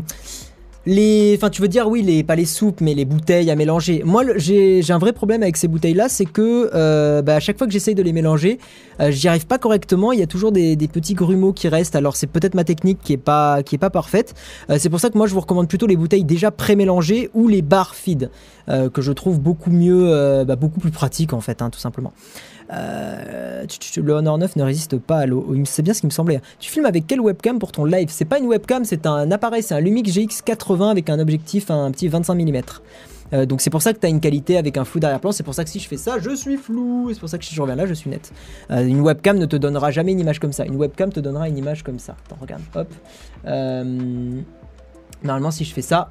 [0.85, 4.01] Les, enfin, tu veux dire oui, les pas les soupes, mais les bouteilles à mélanger.
[4.03, 7.67] Moi, j'ai un vrai problème avec ces bouteilles-là, c'est que euh, bah, à chaque fois
[7.67, 8.59] que j'essaye de les mélanger,
[8.99, 10.11] euh, j'y arrive pas correctement.
[10.11, 11.95] Il y a toujours des, petits grumeaux qui restent.
[11.95, 14.33] Alors c'est peut-être ma technique qui est pas qui est pas parfaite.
[14.69, 17.47] Euh, c'est pour ça que moi je vous recommande plutôt les bouteilles déjà pré-mélangées ou
[17.47, 18.29] les bar feed
[18.67, 22.11] euh, que je trouve beaucoup mieux, bah, beaucoup plus pratique en fait, hein, tout simplement.
[22.73, 23.65] Euh,
[23.97, 25.55] le Honor 9 ne résiste pas à l'eau.
[25.65, 26.41] C'est bien ce qui me semblait.
[26.59, 28.09] Tu filmes avec quelle webcam pour ton live?
[28.11, 31.91] C'est pas une webcam, c'est un appareil, c'est un Lumix GX80 avec un objectif, un
[31.91, 32.61] petit 25 mm.
[33.33, 35.31] Euh, donc c'est pour ça que tu as une qualité avec un flou d'arrière-plan.
[35.31, 37.09] C'est pour ça que si je fais ça, je suis flou.
[37.13, 38.31] C'est pour ça que si je reviens là, je suis net.
[38.69, 40.65] Euh, une webcam ne te donnera jamais une image comme ça.
[40.65, 42.15] Une webcam te donnera une image comme ça.
[42.25, 42.61] Attends, regarde.
[42.75, 42.87] Hop.
[45.23, 46.09] Normalement, si je fais ça,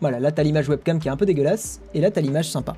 [0.00, 1.80] voilà, là, tu as l'image webcam qui est un peu dégueulasse.
[1.94, 2.74] Et là, tu as l'image sympa.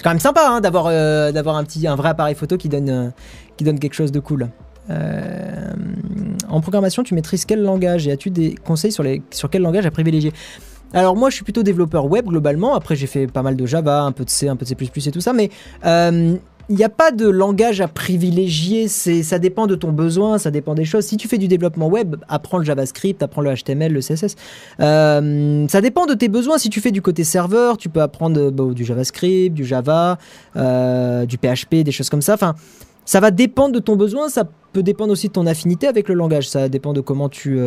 [0.00, 2.70] C'est quand même sympa hein, d'avoir euh, d'avoir un petit un vrai appareil photo qui
[2.70, 3.10] donne euh,
[3.58, 4.48] qui donne quelque chose de cool.
[4.88, 5.74] Euh,
[6.48, 9.84] en programmation, tu maîtrises quel langage et as-tu des conseils sur les sur quel langage
[9.84, 10.32] à privilégier?
[10.94, 12.74] Alors moi, je suis plutôt développeur web globalement.
[12.74, 14.74] Après, j'ai fait pas mal de Java, un peu de C, un peu de C++
[15.06, 15.50] et tout ça, mais
[16.70, 20.52] il n'y a pas de langage à privilégier, c'est, ça dépend de ton besoin, ça
[20.52, 21.04] dépend des choses.
[21.04, 24.36] Si tu fais du développement web, apprends le JavaScript, apprends le HTML, le CSS.
[24.78, 26.58] Euh, ça dépend de tes besoins.
[26.58, 30.18] Si tu fais du côté serveur, tu peux apprendre euh, du JavaScript, du Java,
[30.54, 32.34] euh, du PHP, des choses comme ça.
[32.34, 32.54] Enfin,
[33.04, 36.14] ça va dépendre de ton besoin, ça peut dépendre aussi de ton affinité avec le
[36.14, 37.60] langage, ça dépend de comment tu...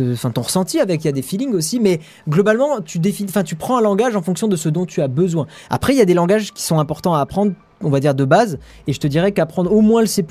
[0.00, 3.42] Enfin, ton ressenti avec, il y a des feelings aussi, mais globalement, tu, définis, enfin,
[3.42, 5.48] tu prends un langage en fonction de ce dont tu as besoin.
[5.70, 7.52] Après, il y a des langages qui sont importants à apprendre,
[7.84, 10.24] on va dire de base, et je te dirais qu'apprendre au moins le C++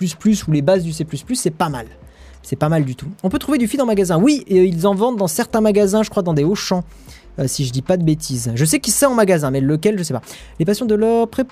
[0.47, 1.87] ou les bases du C++, c'est pas mal.
[2.43, 3.07] C'est pas mal du tout.
[3.23, 4.17] On peut trouver du feed en magasin.
[4.17, 6.83] Oui, et ils en vendent dans certains magasins, je crois dans des Auchan,
[7.37, 8.51] euh, si je dis pas de bêtises.
[8.55, 10.23] Je sais qu'il c'est en magasin, mais lequel, je sais pas.
[10.59, 11.45] Les passions de l'or, prêt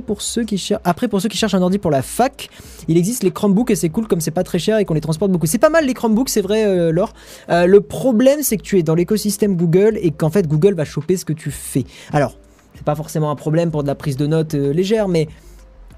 [0.00, 0.62] pour ceux qui.
[0.84, 2.48] Après, pour ceux qui cherchent un ordi pour la fac,
[2.86, 5.00] il existe les Chromebooks et c'est cool comme c'est pas très cher et qu'on les
[5.00, 5.46] transporte beaucoup.
[5.46, 7.12] C'est pas mal les Chromebooks, c'est vrai, euh, Laure.
[7.48, 10.84] Euh, le problème, c'est que tu es dans l'écosystème Google et qu'en fait, Google va
[10.84, 11.84] choper ce que tu fais.
[12.12, 12.36] Alors,
[12.80, 15.28] c'est pas forcément un problème pour de la prise de notes euh, légère, mais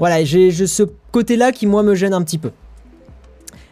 [0.01, 2.51] voilà, j'ai ce côté-là qui, moi, me gêne un petit peu.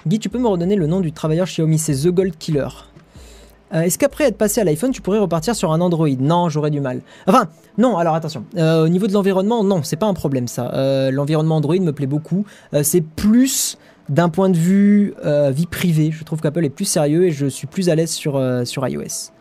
[0.07, 2.69] Guy, tu peux me redonner le nom du travailleur Xiaomi C'est The Gold Killer.
[3.75, 6.07] Euh, Est-ce qu'après être passé à l'iPhone, tu pourrais repartir sur un Android?
[6.21, 7.01] Non, j'aurais du mal.
[7.27, 7.49] Enfin,
[7.79, 8.45] non, alors attention.
[8.57, 11.11] Euh, au niveau de l'environnement, non, c'est pas un problème ça.
[11.11, 12.45] L'environnement Android me plaît beaucoup.
[12.85, 13.77] C'est plus
[14.09, 15.15] d'un point de vue
[15.51, 16.13] vie privée.
[16.13, 18.39] Je trouve qu'Apple est plus sérieux et je suis plus à l'aise sur
[18.89, 19.33] iOS.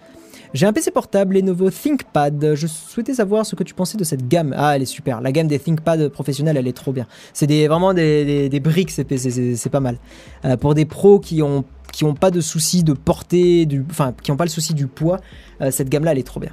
[0.51, 2.55] J'ai un PC portable, Lenovo ThinkPad.
[2.55, 4.55] Je souhaitais savoir ce que tu pensais de cette gamme.
[4.57, 5.21] Ah, elle est super.
[5.21, 7.05] La gamme des ThinkPad professionnels, elle est trop bien.
[7.33, 9.55] C'est des, vraiment des, briques, ces PC.
[9.55, 9.99] C'est, pas mal.
[10.45, 14.15] Euh, pour des pros qui ont, qui ont pas de souci de portée, du, enfin,
[14.23, 15.19] qui ont pas le souci du poids,
[15.61, 16.51] euh, cette gamme-là, elle est trop bien.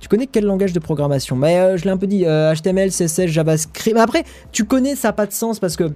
[0.00, 1.36] Tu connais quel langage de programmation?
[1.36, 3.94] Mais euh, je l'ai un peu dit, HTML, CSS, JavaScript.
[3.94, 5.92] Mais après, tu connais, ça n'a pas de sens parce que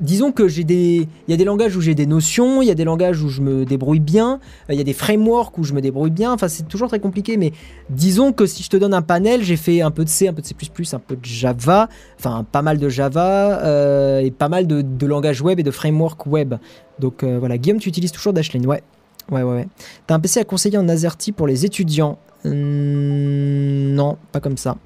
[0.00, 2.70] disons que j'ai des il y a des langages où j'ai des notions, il y
[2.70, 5.64] a des langages où je me débrouille bien, euh, il y a des frameworks où
[5.64, 7.52] je me débrouille bien, enfin c'est toujours très compliqué mais
[7.90, 10.32] disons que si je te donne un panel, j'ai fait un peu de C, un
[10.32, 10.54] peu de C++,
[10.92, 11.88] un peu de Java,
[12.18, 15.70] enfin pas mal de Java euh, et pas mal de, de langages web et de
[15.70, 16.54] frameworks web.
[16.98, 18.82] Donc euh, voilà, Guillaume, tu utilises toujours Dashlane, ouais.
[19.30, 19.68] Ouais, ouais, ouais.
[20.06, 22.18] T'as un PC à conseiller en AZERTY pour les étudiants?
[22.44, 24.76] Non, pas comme ça.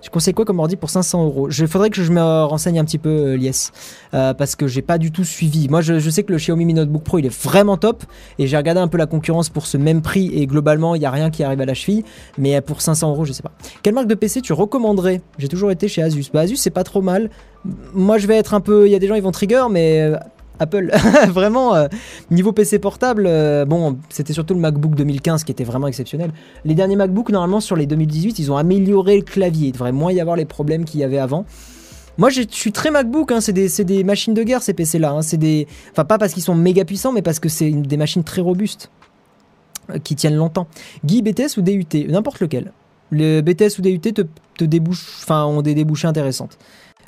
[0.00, 1.48] Tu conseilles quoi comme ordi pour 500 euros?
[1.50, 3.70] Il faudrait que je me renseigne un petit peu, euh, Lies,
[4.14, 5.68] euh, parce que j'ai pas du tout suivi.
[5.68, 8.04] Moi, je, sais que le Xiaomi Mi Notebook Pro, il est vraiment top,
[8.38, 11.06] et j'ai regardé un peu la concurrence pour ce même prix, et globalement, il y
[11.06, 12.04] a rien qui arrive à la cheville.
[12.38, 13.52] Mais pour 500 euros, je sais pas.
[13.82, 15.20] Quelle marque de PC tu recommanderais?
[15.38, 16.30] J'ai toujours été chez Asus.
[16.32, 17.30] Bah, Asus, c'est pas trop mal.
[17.92, 18.86] Moi, je vais être un peu.
[18.86, 20.16] Il y a des gens, ils vont trigger, mais euh,
[20.60, 20.90] Apple,
[21.28, 21.88] vraiment, euh,
[22.30, 26.30] niveau PC portable, euh, bon, c'était surtout le MacBook 2015 qui était vraiment exceptionnel.
[26.64, 29.68] Les derniers MacBook, normalement, sur les 2018, ils ont amélioré le clavier.
[29.68, 31.46] Il devrait moins y avoir les problèmes qu'il y avait avant.
[32.18, 35.12] Moi, je suis très MacBook, hein, c'est des, des machines de guerre ces PC-là.
[35.12, 38.24] hein, c'est enfin pas parce qu'ils sont méga puissants, mais parce que c'est des machines
[38.24, 38.90] très robustes
[39.90, 40.66] euh, qui tiennent longtemps.
[41.04, 42.72] Guy, BTS ou DUT, n'importe lequel.
[43.10, 44.64] Le BTS ou DUT te, te
[45.22, 46.58] enfin ont des débouchés intéressantes.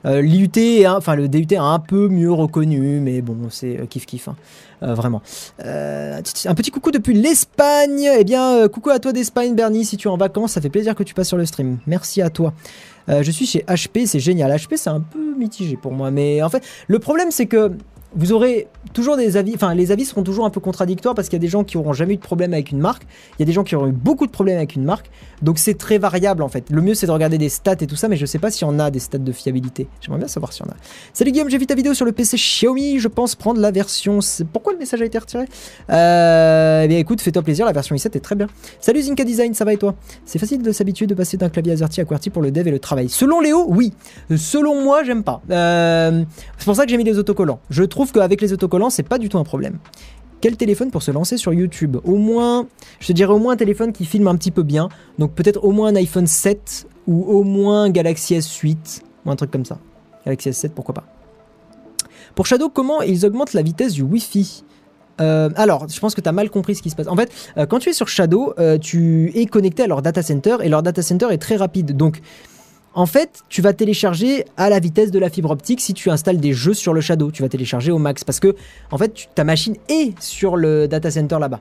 [0.05, 4.29] Euh, L'IUT, enfin le DUT un peu mieux reconnu, mais bon, c'est euh, kiff kiff,
[4.29, 4.37] hein.
[4.83, 5.23] Euh, vraiment.
[5.61, 8.11] Un petit coucou depuis l'Espagne.
[8.19, 10.97] Eh bien, coucou à toi d'Espagne, Bernie, si tu es en vacances, ça fait plaisir
[10.97, 11.79] que tu passes sur le stream.
[11.87, 12.53] Merci à toi.
[13.07, 14.51] Je suis chez HP, c'est génial.
[14.51, 17.71] HP, c'est un peu mitigé pour moi, mais en fait, le problème, c'est que
[18.15, 21.37] vous aurez toujours des avis, enfin, les avis seront toujours un peu contradictoires parce qu'il
[21.37, 23.05] y a des gens qui auront jamais eu de problème avec une marque,
[23.39, 25.11] il y a des gens qui auront eu beaucoup de problèmes avec une marque,
[25.41, 26.69] donc c'est très variable en fait.
[26.71, 28.65] Le mieux, c'est de regarder des stats et tout ça, mais je sais pas si
[28.65, 29.89] on a des stats de fiabilité.
[30.01, 30.75] J'aimerais bien savoir si on a.
[31.13, 34.19] Salut Guillaume, j'ai vu ta vidéo sur le PC Xiaomi, je pense prendre la version.
[34.53, 35.45] Pourquoi le message a été retiré?
[35.91, 38.47] Euh, Eh bien écoute, fais-toi plaisir, la version i7 est très bien.
[38.81, 39.95] Salut Zinka Design, ça va et toi?
[40.25, 42.71] C'est facile de s'habituer de passer d'un clavier AZERTY à QWERTY pour le dev et
[42.71, 43.09] le travail.
[43.09, 43.93] Selon Léo, oui.
[44.37, 45.41] Selon moi, j'aime pas.
[45.51, 46.25] Euh,
[46.59, 47.61] c'est pour ça que j'ai mis les autocollants.
[47.71, 49.79] Je trouve qu'avec les autocollants, c'est pas du tout un problème.
[50.41, 51.99] Quel téléphone pour se lancer sur YouTube?
[52.03, 52.67] Au moins,
[52.99, 54.89] je te dirais au moins un téléphone qui filme un petit peu bien.
[55.19, 59.37] Donc peut-être au moins un iPhone 7 ou au moins un Galaxy S8 ou un
[59.37, 59.79] truc comme ça.
[60.25, 61.05] Galaxy S7, pourquoi pas.
[62.35, 64.65] Pour Shadow, comment ils augmentent la vitesse du Wi-Fi?
[65.21, 67.07] Euh, alors, je pense que tu as mal compris ce qui se passe.
[67.09, 70.23] En fait, euh, quand tu es sur Shadow, euh, tu es connecté à leur data
[70.23, 71.97] center et leur data center est très rapide.
[71.97, 72.21] Donc,
[72.95, 76.39] en fait, tu vas télécharger à la vitesse de la fibre optique si tu installes
[76.39, 77.31] des jeux sur le Shadow.
[77.31, 78.55] Tu vas télécharger au max parce que,
[78.91, 81.61] en fait, ta machine est sur le data center là-bas.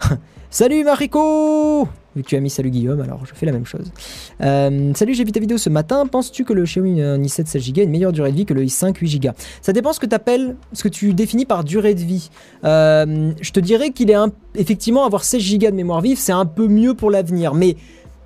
[0.50, 3.92] salut Mariko Vu que tu as mis salut Guillaume, alors je fais la même chose.
[4.40, 6.06] Euh, salut, j'ai vu ta vidéo ce matin.
[6.06, 8.54] Penses-tu que le Xiaomi euh, i7 16 Go a une meilleure durée de vie que
[8.54, 9.28] le i5 8 Go
[9.60, 12.30] Ça dépend ce que tu appelles, ce que tu définis par durée de vie.
[12.64, 16.32] Euh, je te dirais qu'il est un- effectivement avoir 16 Go de mémoire vive, c'est
[16.32, 17.76] un peu mieux pour l'avenir, mais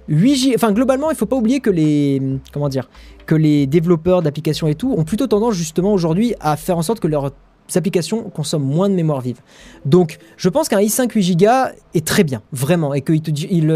[0.08, 2.20] 8 Go, enfin globalement, il faut pas oublier que les
[2.52, 2.88] comment dire,
[3.26, 7.00] que les développeurs d'applications et tout ont plutôt tendance justement aujourd'hui à faire en sorte
[7.00, 7.32] que leurs
[7.76, 9.40] applications consomment moins de mémoire vive.
[9.84, 11.46] Donc, je pense qu'un i5 8 Go
[11.94, 13.12] est très bien, vraiment, et que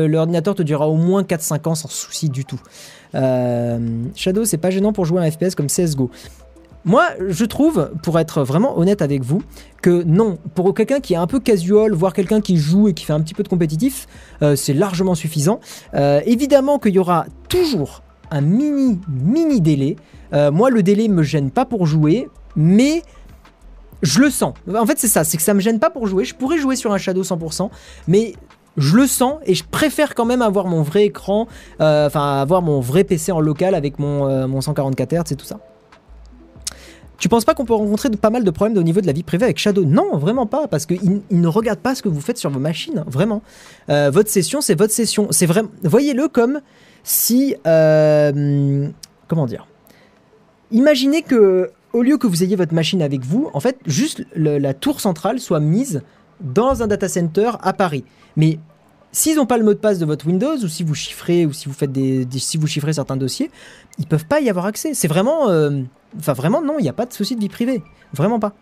[0.06, 2.60] l'ordinateur te durera au moins 4-5 ans sans souci du tout.
[3.14, 3.78] Euh,
[4.16, 6.10] Shadow, c'est pas gênant pour jouer à un FPS comme CSGO.
[6.86, 9.42] Moi, je trouve, pour être vraiment honnête avec vous,
[9.80, 13.06] que non, pour quelqu'un qui est un peu casual, voire quelqu'un qui joue et qui
[13.06, 14.06] fait un petit peu de compétitif,
[14.42, 15.60] euh, c'est largement suffisant.
[15.94, 19.96] Euh, évidemment qu'il y aura toujours un mini, mini délai.
[20.34, 23.02] Euh, moi, le délai me gêne pas pour jouer, mais
[24.02, 24.52] je le sens.
[24.74, 26.26] En fait, c'est ça, c'est que ça me gêne pas pour jouer.
[26.26, 27.70] Je pourrais jouer sur un Shadow 100%,
[28.08, 28.34] mais
[28.76, 31.46] je le sens et je préfère quand même avoir mon vrai écran,
[31.78, 35.60] enfin avoir mon vrai PC en local avec mon, mon 144 Hz et tout ça.
[37.18, 39.22] Tu penses pas qu'on peut rencontrer pas mal de problèmes au niveau de la vie
[39.22, 39.84] privée avec Shadow?
[39.84, 42.58] Non, vraiment pas, parce qu'il il ne regarde pas ce que vous faites sur vos
[42.58, 43.42] machines, vraiment.
[43.88, 45.28] Euh, votre session, c'est votre session.
[45.30, 45.70] C'est vraiment.
[45.82, 46.60] Voyez-le comme
[47.02, 47.54] si.
[47.66, 48.88] euh,
[49.28, 49.66] comment dire?
[50.70, 54.74] Imaginez que, au lieu que vous ayez votre machine avec vous, en fait, juste la
[54.74, 56.02] tour centrale soit mise
[56.40, 58.04] dans un data center à Paris.
[58.36, 58.58] Mais
[59.14, 61.52] s'ils n'ont pas le mot de passe de votre Windows, ou si vous chiffrez, ou
[61.52, 63.50] si vous faites des, si vous chiffrez certains dossiers,
[63.98, 64.92] ils peuvent pas y avoir accès.
[64.92, 65.82] C'est vraiment, euh,
[66.18, 68.52] enfin vraiment non, il n'y a pas de souci de vie privée, vraiment pas.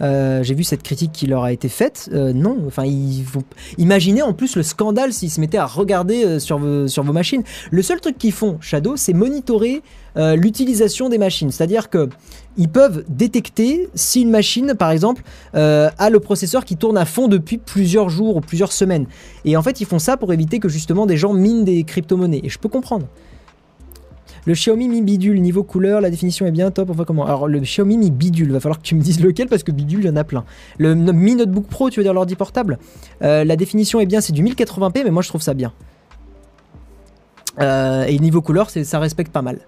[0.00, 2.08] Euh, J'ai vu cette critique qui leur a été faite.
[2.12, 3.24] Euh, non, enfin, ils
[3.78, 7.42] imaginez en plus le scandale s'ils se mettaient à regarder euh, sur, vos, machines.
[7.70, 9.82] Le seul truc qu'ils font, Shadow, c'est monitorer
[10.34, 11.52] l'utilisation des machines.
[11.52, 12.08] C'est-à-dire que
[12.56, 15.22] ils peuvent détecter si une machine, par exemple,
[15.52, 19.06] a le processeur qui tourne à fond depuis plusieurs jours ou plusieurs semaines.
[19.44, 22.40] Et en fait, ils font ça pour éviter que justement des gens minent des crypto-monnaies.
[22.42, 23.06] Et je peux comprendre.
[24.46, 26.90] Le Xiaomi Mi Bidule, niveau couleur, la définition est bien top.
[26.90, 29.62] Enfin, comment Alors, le Xiaomi Mi Bidule, va falloir que tu me dises lequel parce
[29.62, 30.44] que Bidule, il y en a plein.
[30.78, 32.78] Le Mi Notebook Pro, tu veux dire l'ordi portable
[33.22, 35.72] Euh, La définition est bien, c'est du 1080p, mais moi je trouve ça bien.
[37.60, 39.60] Euh, et niveau couleur, ça respecte pas mal.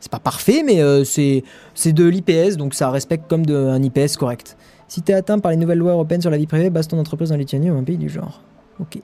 [0.00, 1.44] C'est pas parfait, mais euh, c'est
[1.74, 4.56] c'est de l'IPS, donc ça respecte comme de, un IPS correct.
[4.88, 7.32] Si t'es atteint par les nouvelles lois européennes sur la vie privée, base ton entreprise
[7.32, 8.42] en Lituanie ou un pays du genre.
[8.80, 8.98] Ok.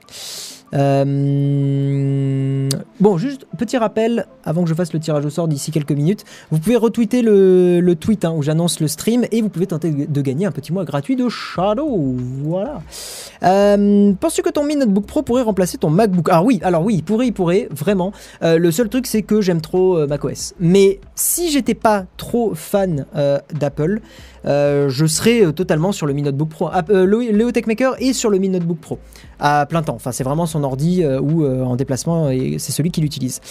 [0.73, 5.93] Euh, Bon, juste petit rappel, avant que je fasse le tirage au sort d'ici quelques
[5.93, 9.67] minutes, vous pouvez retweeter le, le tweet hein, où j'annonce le stream et vous pouvez
[9.67, 12.15] tenter de gagner un petit mois gratuit de Shadow.
[12.43, 12.81] Voilà.
[13.43, 16.95] Euh, Penses-tu que ton Mi Notebook Pro pourrait remplacer ton MacBook Ah oui, alors oui,
[16.95, 18.11] il pourrait, il pourrait, vraiment.
[18.43, 20.53] Euh, le seul truc, c'est que j'aime trop macOS.
[20.59, 23.05] Mais si j'étais pas trop fan
[23.53, 24.01] d'Apple,
[24.45, 26.69] euh, je serais euh, totalement sur le Mi Notebook Pro.
[26.71, 28.99] App- euh, le, Tech Maker est sur le Mi Notebook Pro
[29.39, 29.95] à plein temps.
[29.95, 33.41] Enfin, c'est vraiment son ordi euh, ou en déplacement et c'est celui qui l'utilise.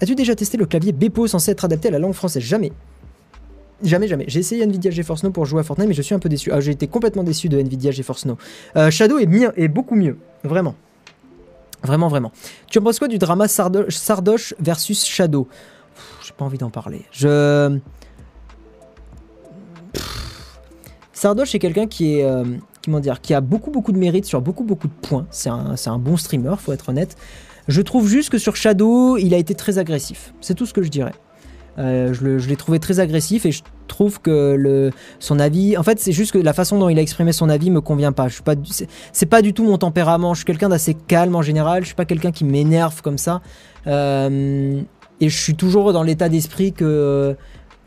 [0.00, 2.42] As-tu déjà testé le clavier Bepo censé être adapté à la langue française?
[2.42, 2.72] Jamais.
[3.82, 4.24] Jamais, jamais.
[4.28, 6.50] J'ai essayé Nvidia GeForce Now pour jouer à Fortnite, mais je suis un peu déçu.
[6.52, 8.36] Ah, j'ai été complètement déçu de Nvidia GeForce Now.
[8.90, 10.16] Shadow est, mieux, est beaucoup mieux.
[10.44, 10.74] Vraiment.
[11.84, 12.32] Vraiment, vraiment.
[12.68, 15.46] Tu en penses quoi du drama Sardo- Sardoche versus Shadow?
[16.26, 17.02] J'ai pas envie d'en parler.
[17.12, 17.78] Je.
[21.18, 22.24] Sardoche est quelqu'un qui est.
[22.24, 22.44] euh,
[23.00, 25.26] dire Qui a beaucoup, beaucoup de mérite sur beaucoup, beaucoup de points.
[25.30, 27.16] C'est un, un bon streamer, faut être honnête.
[27.66, 30.32] Je trouve juste que sur Shadow, il a été très agressif.
[30.40, 31.12] C'est tout ce que je dirais.
[31.78, 35.76] Euh, je l'ai trouvé très agressif et je trouve que le, son avis.
[35.76, 38.12] En fait, c'est juste que la façon dont il a exprimé son avis me convient
[38.12, 38.28] pas.
[38.28, 38.54] Je suis pas.
[39.12, 40.34] c'est pas du tout mon tempérament.
[40.34, 41.82] Je suis quelqu'un d'assez calme en général.
[41.82, 43.42] Je suis pas quelqu'un qui m'énerve comme ça.
[43.88, 44.80] Euh,
[45.20, 47.34] et je suis toujours dans l'état d'esprit que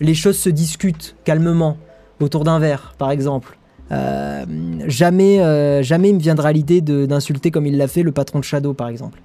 [0.02, 1.78] les choses se discutent calmement
[2.22, 3.58] autour d'un verre, par exemple.
[3.92, 4.46] Euh,
[4.88, 8.44] jamais, euh, jamais il me viendra l'idée d'insulter comme il l'a fait le patron de
[8.44, 9.20] Shadow, par exemple.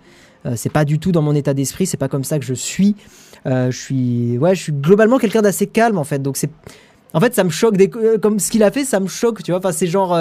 [0.44, 1.86] Euh, c'est pas du tout dans mon état d'esprit.
[1.86, 2.96] C'est pas comme ça que je suis.
[3.46, 6.20] Euh, je suis, ouais, je suis globalement quelqu'un d'assez calme en fait.
[6.20, 6.50] Donc c'est,
[7.14, 7.76] en fait, ça me choque.
[8.20, 9.42] Comme ce qu'il a fait, ça me choque.
[9.42, 10.18] Tu vois, enfin, c'est genre.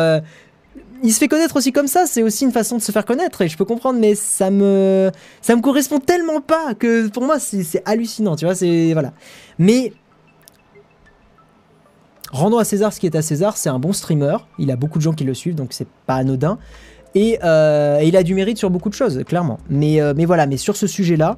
[1.03, 2.05] Il se fait connaître aussi comme ça.
[2.05, 5.11] C'est aussi une façon de se faire connaître et je peux comprendre, mais ça me,
[5.41, 8.35] ça me correspond tellement pas que pour moi c'est c'est hallucinant.
[8.35, 9.13] Tu vois, c'est voilà.
[9.59, 9.91] Mais
[12.35, 14.99] rendons à César ce qui est à César, c'est un bon streamer, il a beaucoup
[14.99, 16.57] de gens qui le suivent, donc c'est pas anodin.
[17.15, 19.59] Et, euh, il a du mérite sur beaucoup de choses, clairement.
[19.69, 21.37] Mais, euh, mais voilà, mais sur ce sujet-là,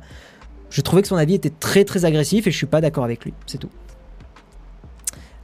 [0.69, 3.23] je trouvais que son avis était très très agressif et je suis pas d'accord avec
[3.23, 3.69] lui, c'est tout.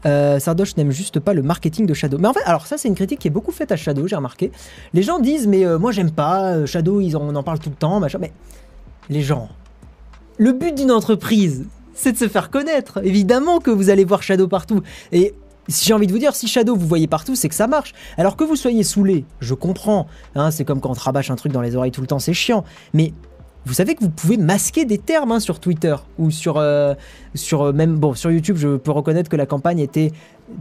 [0.06, 0.38] Euh,
[0.76, 2.18] n'aime juste pas le marketing de Shadow.
[2.18, 4.18] Mais en fait, alors ça c'est une critique qui est beaucoup faite à Shadow, j'ai
[4.18, 4.52] remarqué.
[4.94, 8.02] Les gens disent mais euh, moi j'aime pas Shadow, on en parle tout le temps,
[8.02, 8.18] machin.
[8.20, 8.34] Mais
[9.10, 9.48] les gens,
[10.38, 13.00] le but d'une entreprise, c'est de se faire connaître.
[13.04, 14.82] Évidemment que vous allez voir Shadow partout.
[15.12, 15.34] Et
[15.68, 17.94] si j'ai envie de vous dire, si Shadow vous voyez partout, c'est que ça marche.
[18.18, 20.08] Alors que vous soyez saoulé, je comprends.
[20.36, 22.20] Hein, c'est comme quand on te rabâche un truc dans les oreilles tout le temps,
[22.20, 22.64] c'est chiant.
[22.94, 23.14] Mais
[23.66, 26.94] vous savez que vous pouvez masquer des termes hein, sur Twitter ou sur, euh,
[27.34, 28.58] sur euh, même bon sur YouTube.
[28.58, 30.12] Je peux reconnaître que la campagne était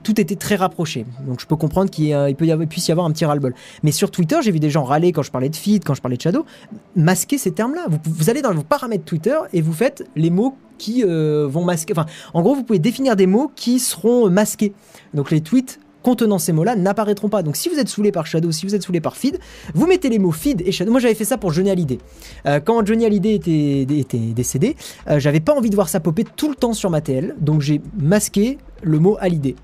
[0.02, 1.04] tout était très rapproché.
[1.26, 3.54] Donc je peux comprendre qu'il peut y avoir, puisse y avoir un petit ras-le-bol.
[3.82, 6.00] Mais sur Twitter, j'ai vu des gens râler quand je parlais de feed, quand je
[6.00, 6.46] parlais de shadow,
[6.94, 7.86] masquer ces termes-là.
[7.88, 11.64] Vous, vous allez dans vos paramètres Twitter et vous faites les mots qui euh, vont
[11.64, 11.92] masquer.
[11.96, 14.72] Enfin, en gros, vous pouvez définir des mots qui seront masqués.
[15.14, 17.42] Donc les tweets contenant ces mots-là n'apparaîtront pas.
[17.42, 19.38] Donc si vous êtes saoulé par Shadow, si vous êtes saoulé par feed,
[19.74, 20.90] vous mettez les mots feed et Shadow.
[20.90, 21.98] Moi j'avais fait ça pour Johnny Hallyday.
[22.46, 24.76] Euh, quand Johnny Hallyday était, décédé,
[25.08, 27.60] euh, j'avais pas envie de voir ça popper tout le temps sur ma TL, donc
[27.60, 29.54] j'ai masqué le mot Hallyday.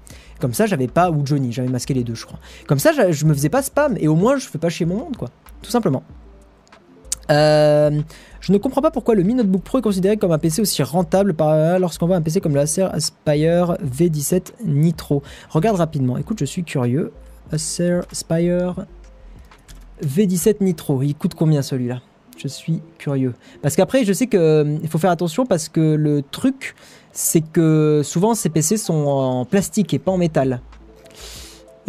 [0.41, 2.39] Comme ça, j'avais pas, ou Johnny, j'avais masqué les deux, je crois.
[2.67, 4.97] Comme ça, je, me faisais pas spam, et au moins, je fais pas chier mon
[4.97, 5.31] monde, quoi.
[5.63, 6.05] Tout simplement.
[7.31, 8.01] Euh,
[8.41, 10.83] je ne comprends pas pourquoi le Mi Notebook Pro est considéré comme un PC aussi
[10.83, 15.23] rentable par, lorsqu'on voit un PC comme le Acer Aspire V17 Nitro.
[15.51, 16.17] Regarde rapidement.
[16.19, 17.13] Écoute, je suis curieux.
[17.53, 18.87] Acer Aspire
[20.05, 21.03] V17 Nitro.
[21.03, 22.01] Il coûte combien celui-là?
[22.37, 23.35] Je suis curieux.
[23.63, 26.77] Parce qu'après, je sais que euh, faut faire attention parce que le truc,
[27.11, 30.61] c'est que souvent ces PC sont en plastique et pas en métal.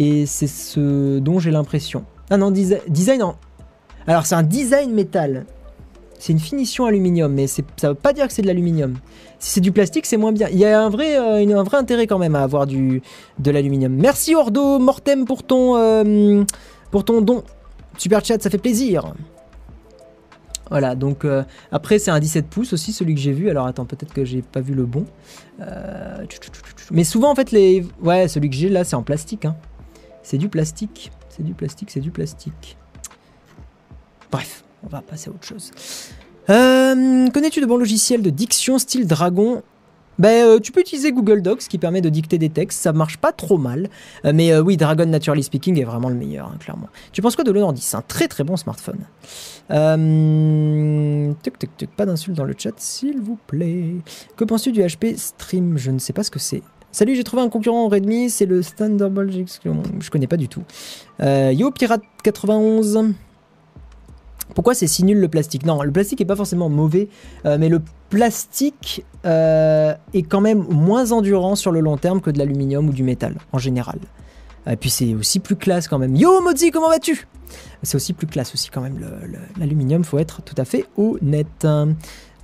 [0.00, 2.04] Et c'est ce dont j'ai l'impression.
[2.30, 3.36] Ah non, desi- design en.
[4.08, 5.46] Alors c'est un design métal.
[6.20, 8.98] C'est une finition aluminium, mais ça veut pas dire que c'est de l'aluminium.
[9.38, 10.48] Si c'est du plastique, c'est moins bien.
[10.52, 13.00] Il y a un vrai, euh, intérêt quand même à avoir du,
[13.38, 13.90] de l'aluminium.
[13.94, 16.44] Merci Ordo Mortem pour ton, euh,
[16.92, 17.42] don.
[17.96, 19.14] Super chat, ça fait plaisir.
[20.68, 21.42] Voilà, donc euh,
[21.72, 23.48] après c'est un 17 pouces aussi, celui que j'ai vu.
[23.48, 25.06] Alors attends, peut-être que j'ai pas vu le bon.
[26.90, 29.46] Mais souvent en fait les, ouais, celui que j'ai là c'est en plastique.
[29.46, 29.56] hein.
[30.22, 32.76] C'est du plastique, c'est du plastique, c'est du plastique.
[34.30, 35.70] Bref, on va passer à autre chose.
[36.48, 39.62] Euh, Connais-tu de bons logiciels de diction style Dragon?
[40.18, 43.16] Ben, euh, tu peux utiliser Google Docs qui permet de dicter des textes, ça marche
[43.16, 43.88] pas trop mal.
[44.24, 46.88] Euh, mais oui, Dragon Naturally Speaking est vraiment le meilleur, hein, clairement.
[47.12, 48.98] Tu penses quoi de l'Honor 10 Un très très bon smartphone.
[51.42, 53.94] Tuc, tuc, tuc, pas d'insultes dans le chat, s'il vous plaît.
[54.36, 55.78] Que penses-tu du HP Stream?
[55.78, 56.62] Je ne sais pas ce que c'est.
[56.92, 59.32] Salut, j'ai trouvé un concurrent en Redmi, c'est le Thunderbolt.
[60.00, 60.64] Je connais pas du tout.
[61.20, 63.14] Yo Pirate 91.
[64.54, 65.64] Pourquoi c'est si nul le plastique?
[65.64, 67.08] Non, le plastique est pas forcément mauvais,
[67.46, 72.30] euh, mais le plastique euh, est quand même moins endurant sur le long terme que
[72.30, 73.98] de l'aluminium ou du métal en général.
[74.70, 76.14] Et puis c'est aussi plus classe quand même.
[76.16, 77.26] Yo Mozi, comment vas-tu?
[77.82, 78.98] C'est aussi plus classe aussi quand même
[79.58, 81.66] l'aluminium, faut être tout à fait honnête.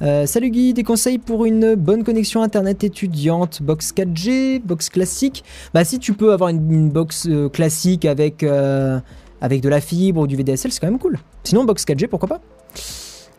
[0.02, 5.44] Euh, salut Guy, des conseils pour une bonne connexion internet étudiante, box 4G, box classique?
[5.72, 8.44] Bah si tu peux avoir une, box classique avec,
[9.40, 11.18] avec de la fibre ou du VDSL, c'est quand même cool.
[11.44, 12.40] Sinon box 4G, pourquoi pas?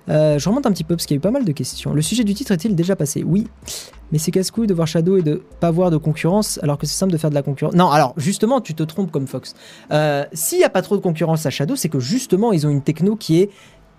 [0.10, 1.94] Euh, Je remonte un petit peu parce qu'il y a eu pas mal de questions.
[1.94, 3.24] Le sujet du titre est-il déjà passé?
[3.26, 3.48] Oui,
[4.12, 6.96] mais c'est casse-couille de voir Shadow et de pas voir de concurrence alors que c'est
[6.96, 7.74] simple de faire de la concurrence.
[7.74, 9.54] Non, alors justement, tu te trompes comme Fox.
[9.92, 12.70] Euh, S'il n'y a pas trop de concurrence à Shadow, c'est que justement, ils ont
[12.70, 13.50] une techno qui est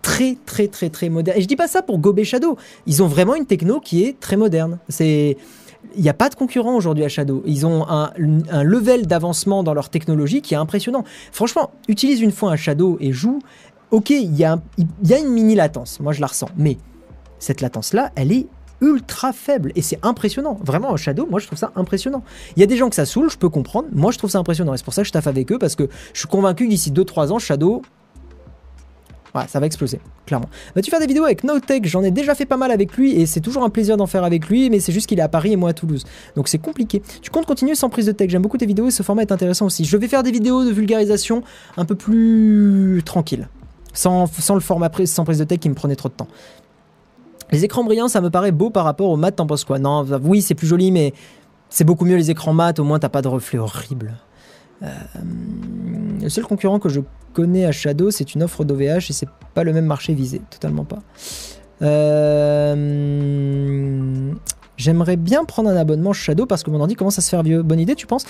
[0.01, 1.37] très très très très moderne.
[1.39, 2.57] Et je dis pas ça pour gober Shadow.
[2.87, 4.79] Ils ont vraiment une techno qui est très moderne.
[4.89, 5.37] C'est
[5.95, 7.43] il n'y a pas de concurrent aujourd'hui à Shadow.
[7.47, 8.13] Ils ont un,
[8.63, 11.05] level d'avancement dans leur technologie qui est impressionnant.
[11.33, 13.41] Franchement, utilise une fois un Shadow et joue.
[13.91, 16.01] Ok, il y, a une mini latence.
[16.01, 16.51] Moi, je la ressens.
[16.57, 16.77] Mais
[17.39, 18.47] cette latence-là, elle est
[18.81, 20.59] ultra faible et c'est impressionnant.
[20.63, 22.23] Vraiment, Shadow, moi, je trouve ça impressionnant.
[22.57, 23.89] Il y a des gens que ça saoule, je peux comprendre.
[23.93, 24.75] Moi, je trouve ça impressionnant.
[24.75, 26.71] Et c'est pour ça que je taffe avec eux parce que je suis convaincu que
[26.71, 27.83] d'ici 2-3 ans, Shadow,
[29.35, 30.49] Ouais, ça va exploser, clairement.
[30.75, 31.87] Vas-tu faire des vidéos avec NoTech?
[31.87, 34.25] J'en ai déjà fait pas mal avec lui et c'est toujours un plaisir d'en faire
[34.25, 36.05] avec lui, mais c'est juste qu'il est à Paris et moi à Toulouse.
[36.35, 37.03] Donc c'est compliqué.
[37.21, 38.31] Tu comptes continuer sans prise de tech?
[38.31, 39.85] J'aime beaucoup tes vidéos et ce format est intéressant aussi.
[39.85, 41.43] Je vais faire des vidéos de vulgarisation
[41.77, 43.49] un peu plus tranquille,
[43.93, 46.29] sans, sans le format prise, sans prise de tech qui me prenait trop de temps.
[47.51, 49.79] Les écrans brillants, ça me paraît beau par rapport au mat, t'en penses quoi?
[49.79, 51.13] Non, oui, c'est plus joli, mais
[51.71, 54.15] c'est beaucoup mieux les écrans mat, au moins t'as pas de reflets horribles.
[54.83, 54.89] Euh,
[56.29, 57.01] le seul concurrent que je
[57.33, 60.85] connais à Shadow, c'est une offre d'OVH et c'est pas le même marché visé, totalement
[60.85, 60.99] pas.
[61.81, 62.75] Euh,
[64.77, 67.63] J'aimerais bien prendre un abonnement Shadow parce que mon ordi commence à se faire vieux.
[67.63, 68.27] Bonne idée, tu penses?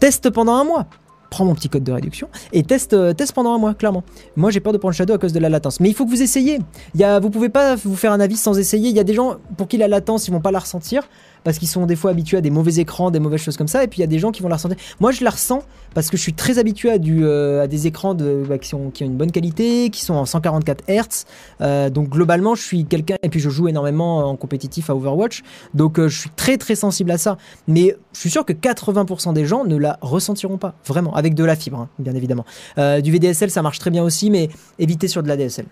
[0.00, 0.86] Teste pendant un mois.
[1.28, 4.02] Prends mon petit code de réduction et teste, euh, teste pendant un mois, clairement.
[4.36, 5.78] Moi, j'ai peur de prendre Shadow à cause de la latence.
[5.78, 6.58] Mais il faut que vous essayiez.
[6.94, 8.88] Il y a, vous pouvez pas vous faire un avis sans essayer.
[8.88, 11.02] Il y a des gens pour qui la latence, ils vont pas la ressentir.
[11.44, 13.84] Parce qu'ils sont des fois habitués à des mauvais écrans, des mauvaises choses comme ça,
[13.84, 14.76] et puis il y a des gens qui vont la ressentir.
[15.00, 15.62] Moi, je la ressens
[15.94, 19.32] parce que je suis très habitué à, euh, des écrans bah, qui, ont une bonne
[19.32, 21.24] qualité, qui sont en 144 Hz.
[21.60, 25.42] Euh, donc globalement, je suis quelqu'un, et puis je joue énormément en compétitif à Overwatch,
[25.74, 27.36] donc euh, je suis très très sensible à ça.
[27.66, 31.44] Mais je suis sûr que 80% des gens ne la ressentiront pas, vraiment, avec de
[31.44, 32.44] la fibre, hein, bien évidemment.
[32.76, 35.66] Du VDSL, ça marche très bien aussi, mais évitez sur de la DSL.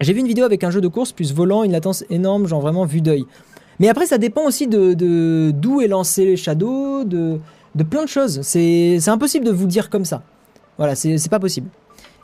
[0.00, 2.60] J'ai vu une vidéo avec un jeu de course plus volant, une latence énorme, genre
[2.60, 3.24] vraiment vue d'œil.
[3.82, 7.40] Mais après, ça dépend aussi de d'où est lancé les shadows, de,
[7.74, 8.40] de plein de choses.
[8.42, 10.22] C'est impossible de vous dire comme ça.
[10.78, 11.68] Voilà, c'est pas possible.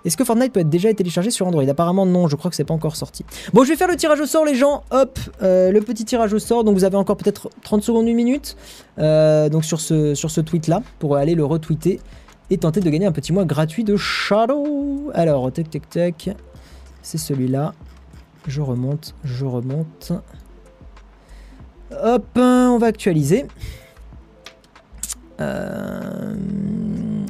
[0.05, 1.65] Est-ce que Fortnite peut être déjà téléchargé sur Android?
[1.69, 3.25] Apparemment non, je crois que c'est pas encore sorti.
[3.53, 4.85] Bon, je vais faire le tirage au sort, les gens.
[4.93, 6.63] Hop, euh, le petit tirage au sort.
[6.63, 8.57] Donc vous avez encore peut-être 30 secondes, une minute.
[9.01, 11.99] euh, donc sur ce, sur ce tweet-là, pour aller le retweeter
[12.51, 15.11] et tenter de gagner un petit mois gratuit de Shadow.
[15.13, 16.31] Alors, tac, tac, tac.
[17.03, 17.75] C'est celui-là.
[18.47, 20.13] Je remonte, je remonte.
[21.91, 23.47] Hop, on va actualiser.
[25.41, 26.35] Euh,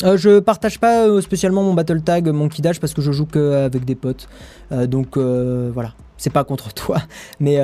[0.05, 3.27] euh, je partage pas euh, spécialement mon battle tag, mon kidage parce que je joue
[3.27, 4.29] que avec des potes.
[4.71, 6.99] Donc voilà, c'est pas contre toi,
[7.41, 7.59] mais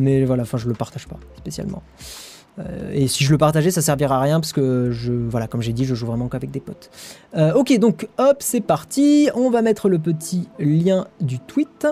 [0.00, 1.82] mais voilà, enfin je le partage pas spécialement.
[2.92, 5.72] Et si je le partageais, ça servira à rien parce que je voilà, comme j'ai
[5.72, 6.90] dit, je joue vraiment qu'avec des potes.
[7.54, 9.30] Ok, donc hop, c'est parti.
[9.34, 11.86] On va mettre le petit lien du tweet.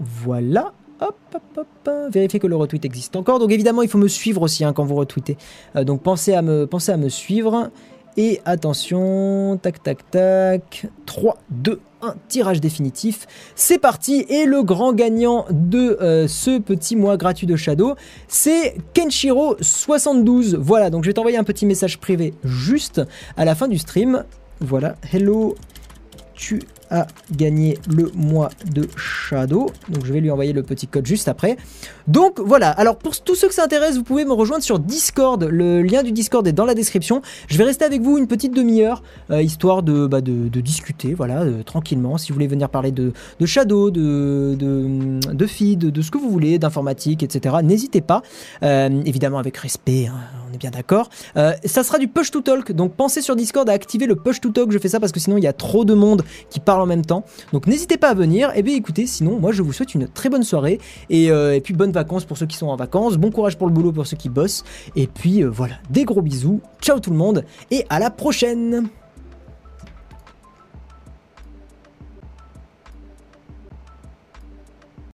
[0.00, 0.72] Voilà.
[1.00, 2.10] Hop, hop, hop, hop.
[2.10, 3.38] Vérifiez que le retweet existe encore.
[3.38, 5.36] Donc évidemment, il faut me suivre aussi hein, quand vous retweetez.
[5.76, 7.70] Euh, donc pensez à, me, pensez à me suivre.
[8.18, 10.86] Et attention, tac, tac, tac.
[11.04, 13.26] 3, 2, 1, tirage définitif.
[13.54, 14.24] C'est parti.
[14.30, 17.94] Et le grand gagnant de euh, ce petit mois gratuit de Shadow,
[18.26, 20.56] c'est Kenshiro72.
[20.56, 23.02] Voilà, donc je vais t'envoyer un petit message privé juste
[23.36, 24.24] à la fin du stream.
[24.60, 25.54] Voilà, hello,
[26.34, 29.70] tu as gagné le mois de Shadow.
[29.88, 31.56] Donc je vais lui envoyer le petit code juste après.
[32.06, 35.42] Donc voilà, alors pour tous ceux que ça intéresse, vous pouvez me rejoindre sur Discord.
[35.42, 37.22] Le lien du Discord est dans la description.
[37.48, 41.14] Je vais rester avec vous une petite demi-heure, euh, histoire de, bah, de, de discuter,
[41.14, 42.18] voilà, euh, tranquillement.
[42.18, 43.12] Si vous voulez venir parler de,
[43.44, 48.22] Shadow, de, de, feed, de ce que vous voulez, d'informatique, etc., n'hésitez pas.
[48.62, 50.14] Euh, évidemment avec respect, hein,
[50.48, 51.10] on est bien d'accord.
[51.34, 54.50] Ça sera du push to talk, donc pensez sur Discord à activer le push to
[54.50, 54.70] talk.
[54.70, 57.04] Je fais ça parce que sinon il y a trop de monde qui en même
[57.04, 57.24] temps.
[57.52, 58.52] Donc n'hésitez pas à venir.
[58.54, 61.60] Et bien écoutez, sinon moi je vous souhaite une très bonne soirée et, euh, et
[61.60, 63.16] puis bonnes vacances pour ceux qui sont en vacances.
[63.16, 64.64] Bon courage pour le boulot pour ceux qui bossent.
[64.94, 66.60] Et puis euh, voilà, des gros bisous.
[66.80, 68.88] Ciao tout le monde et à la prochaine.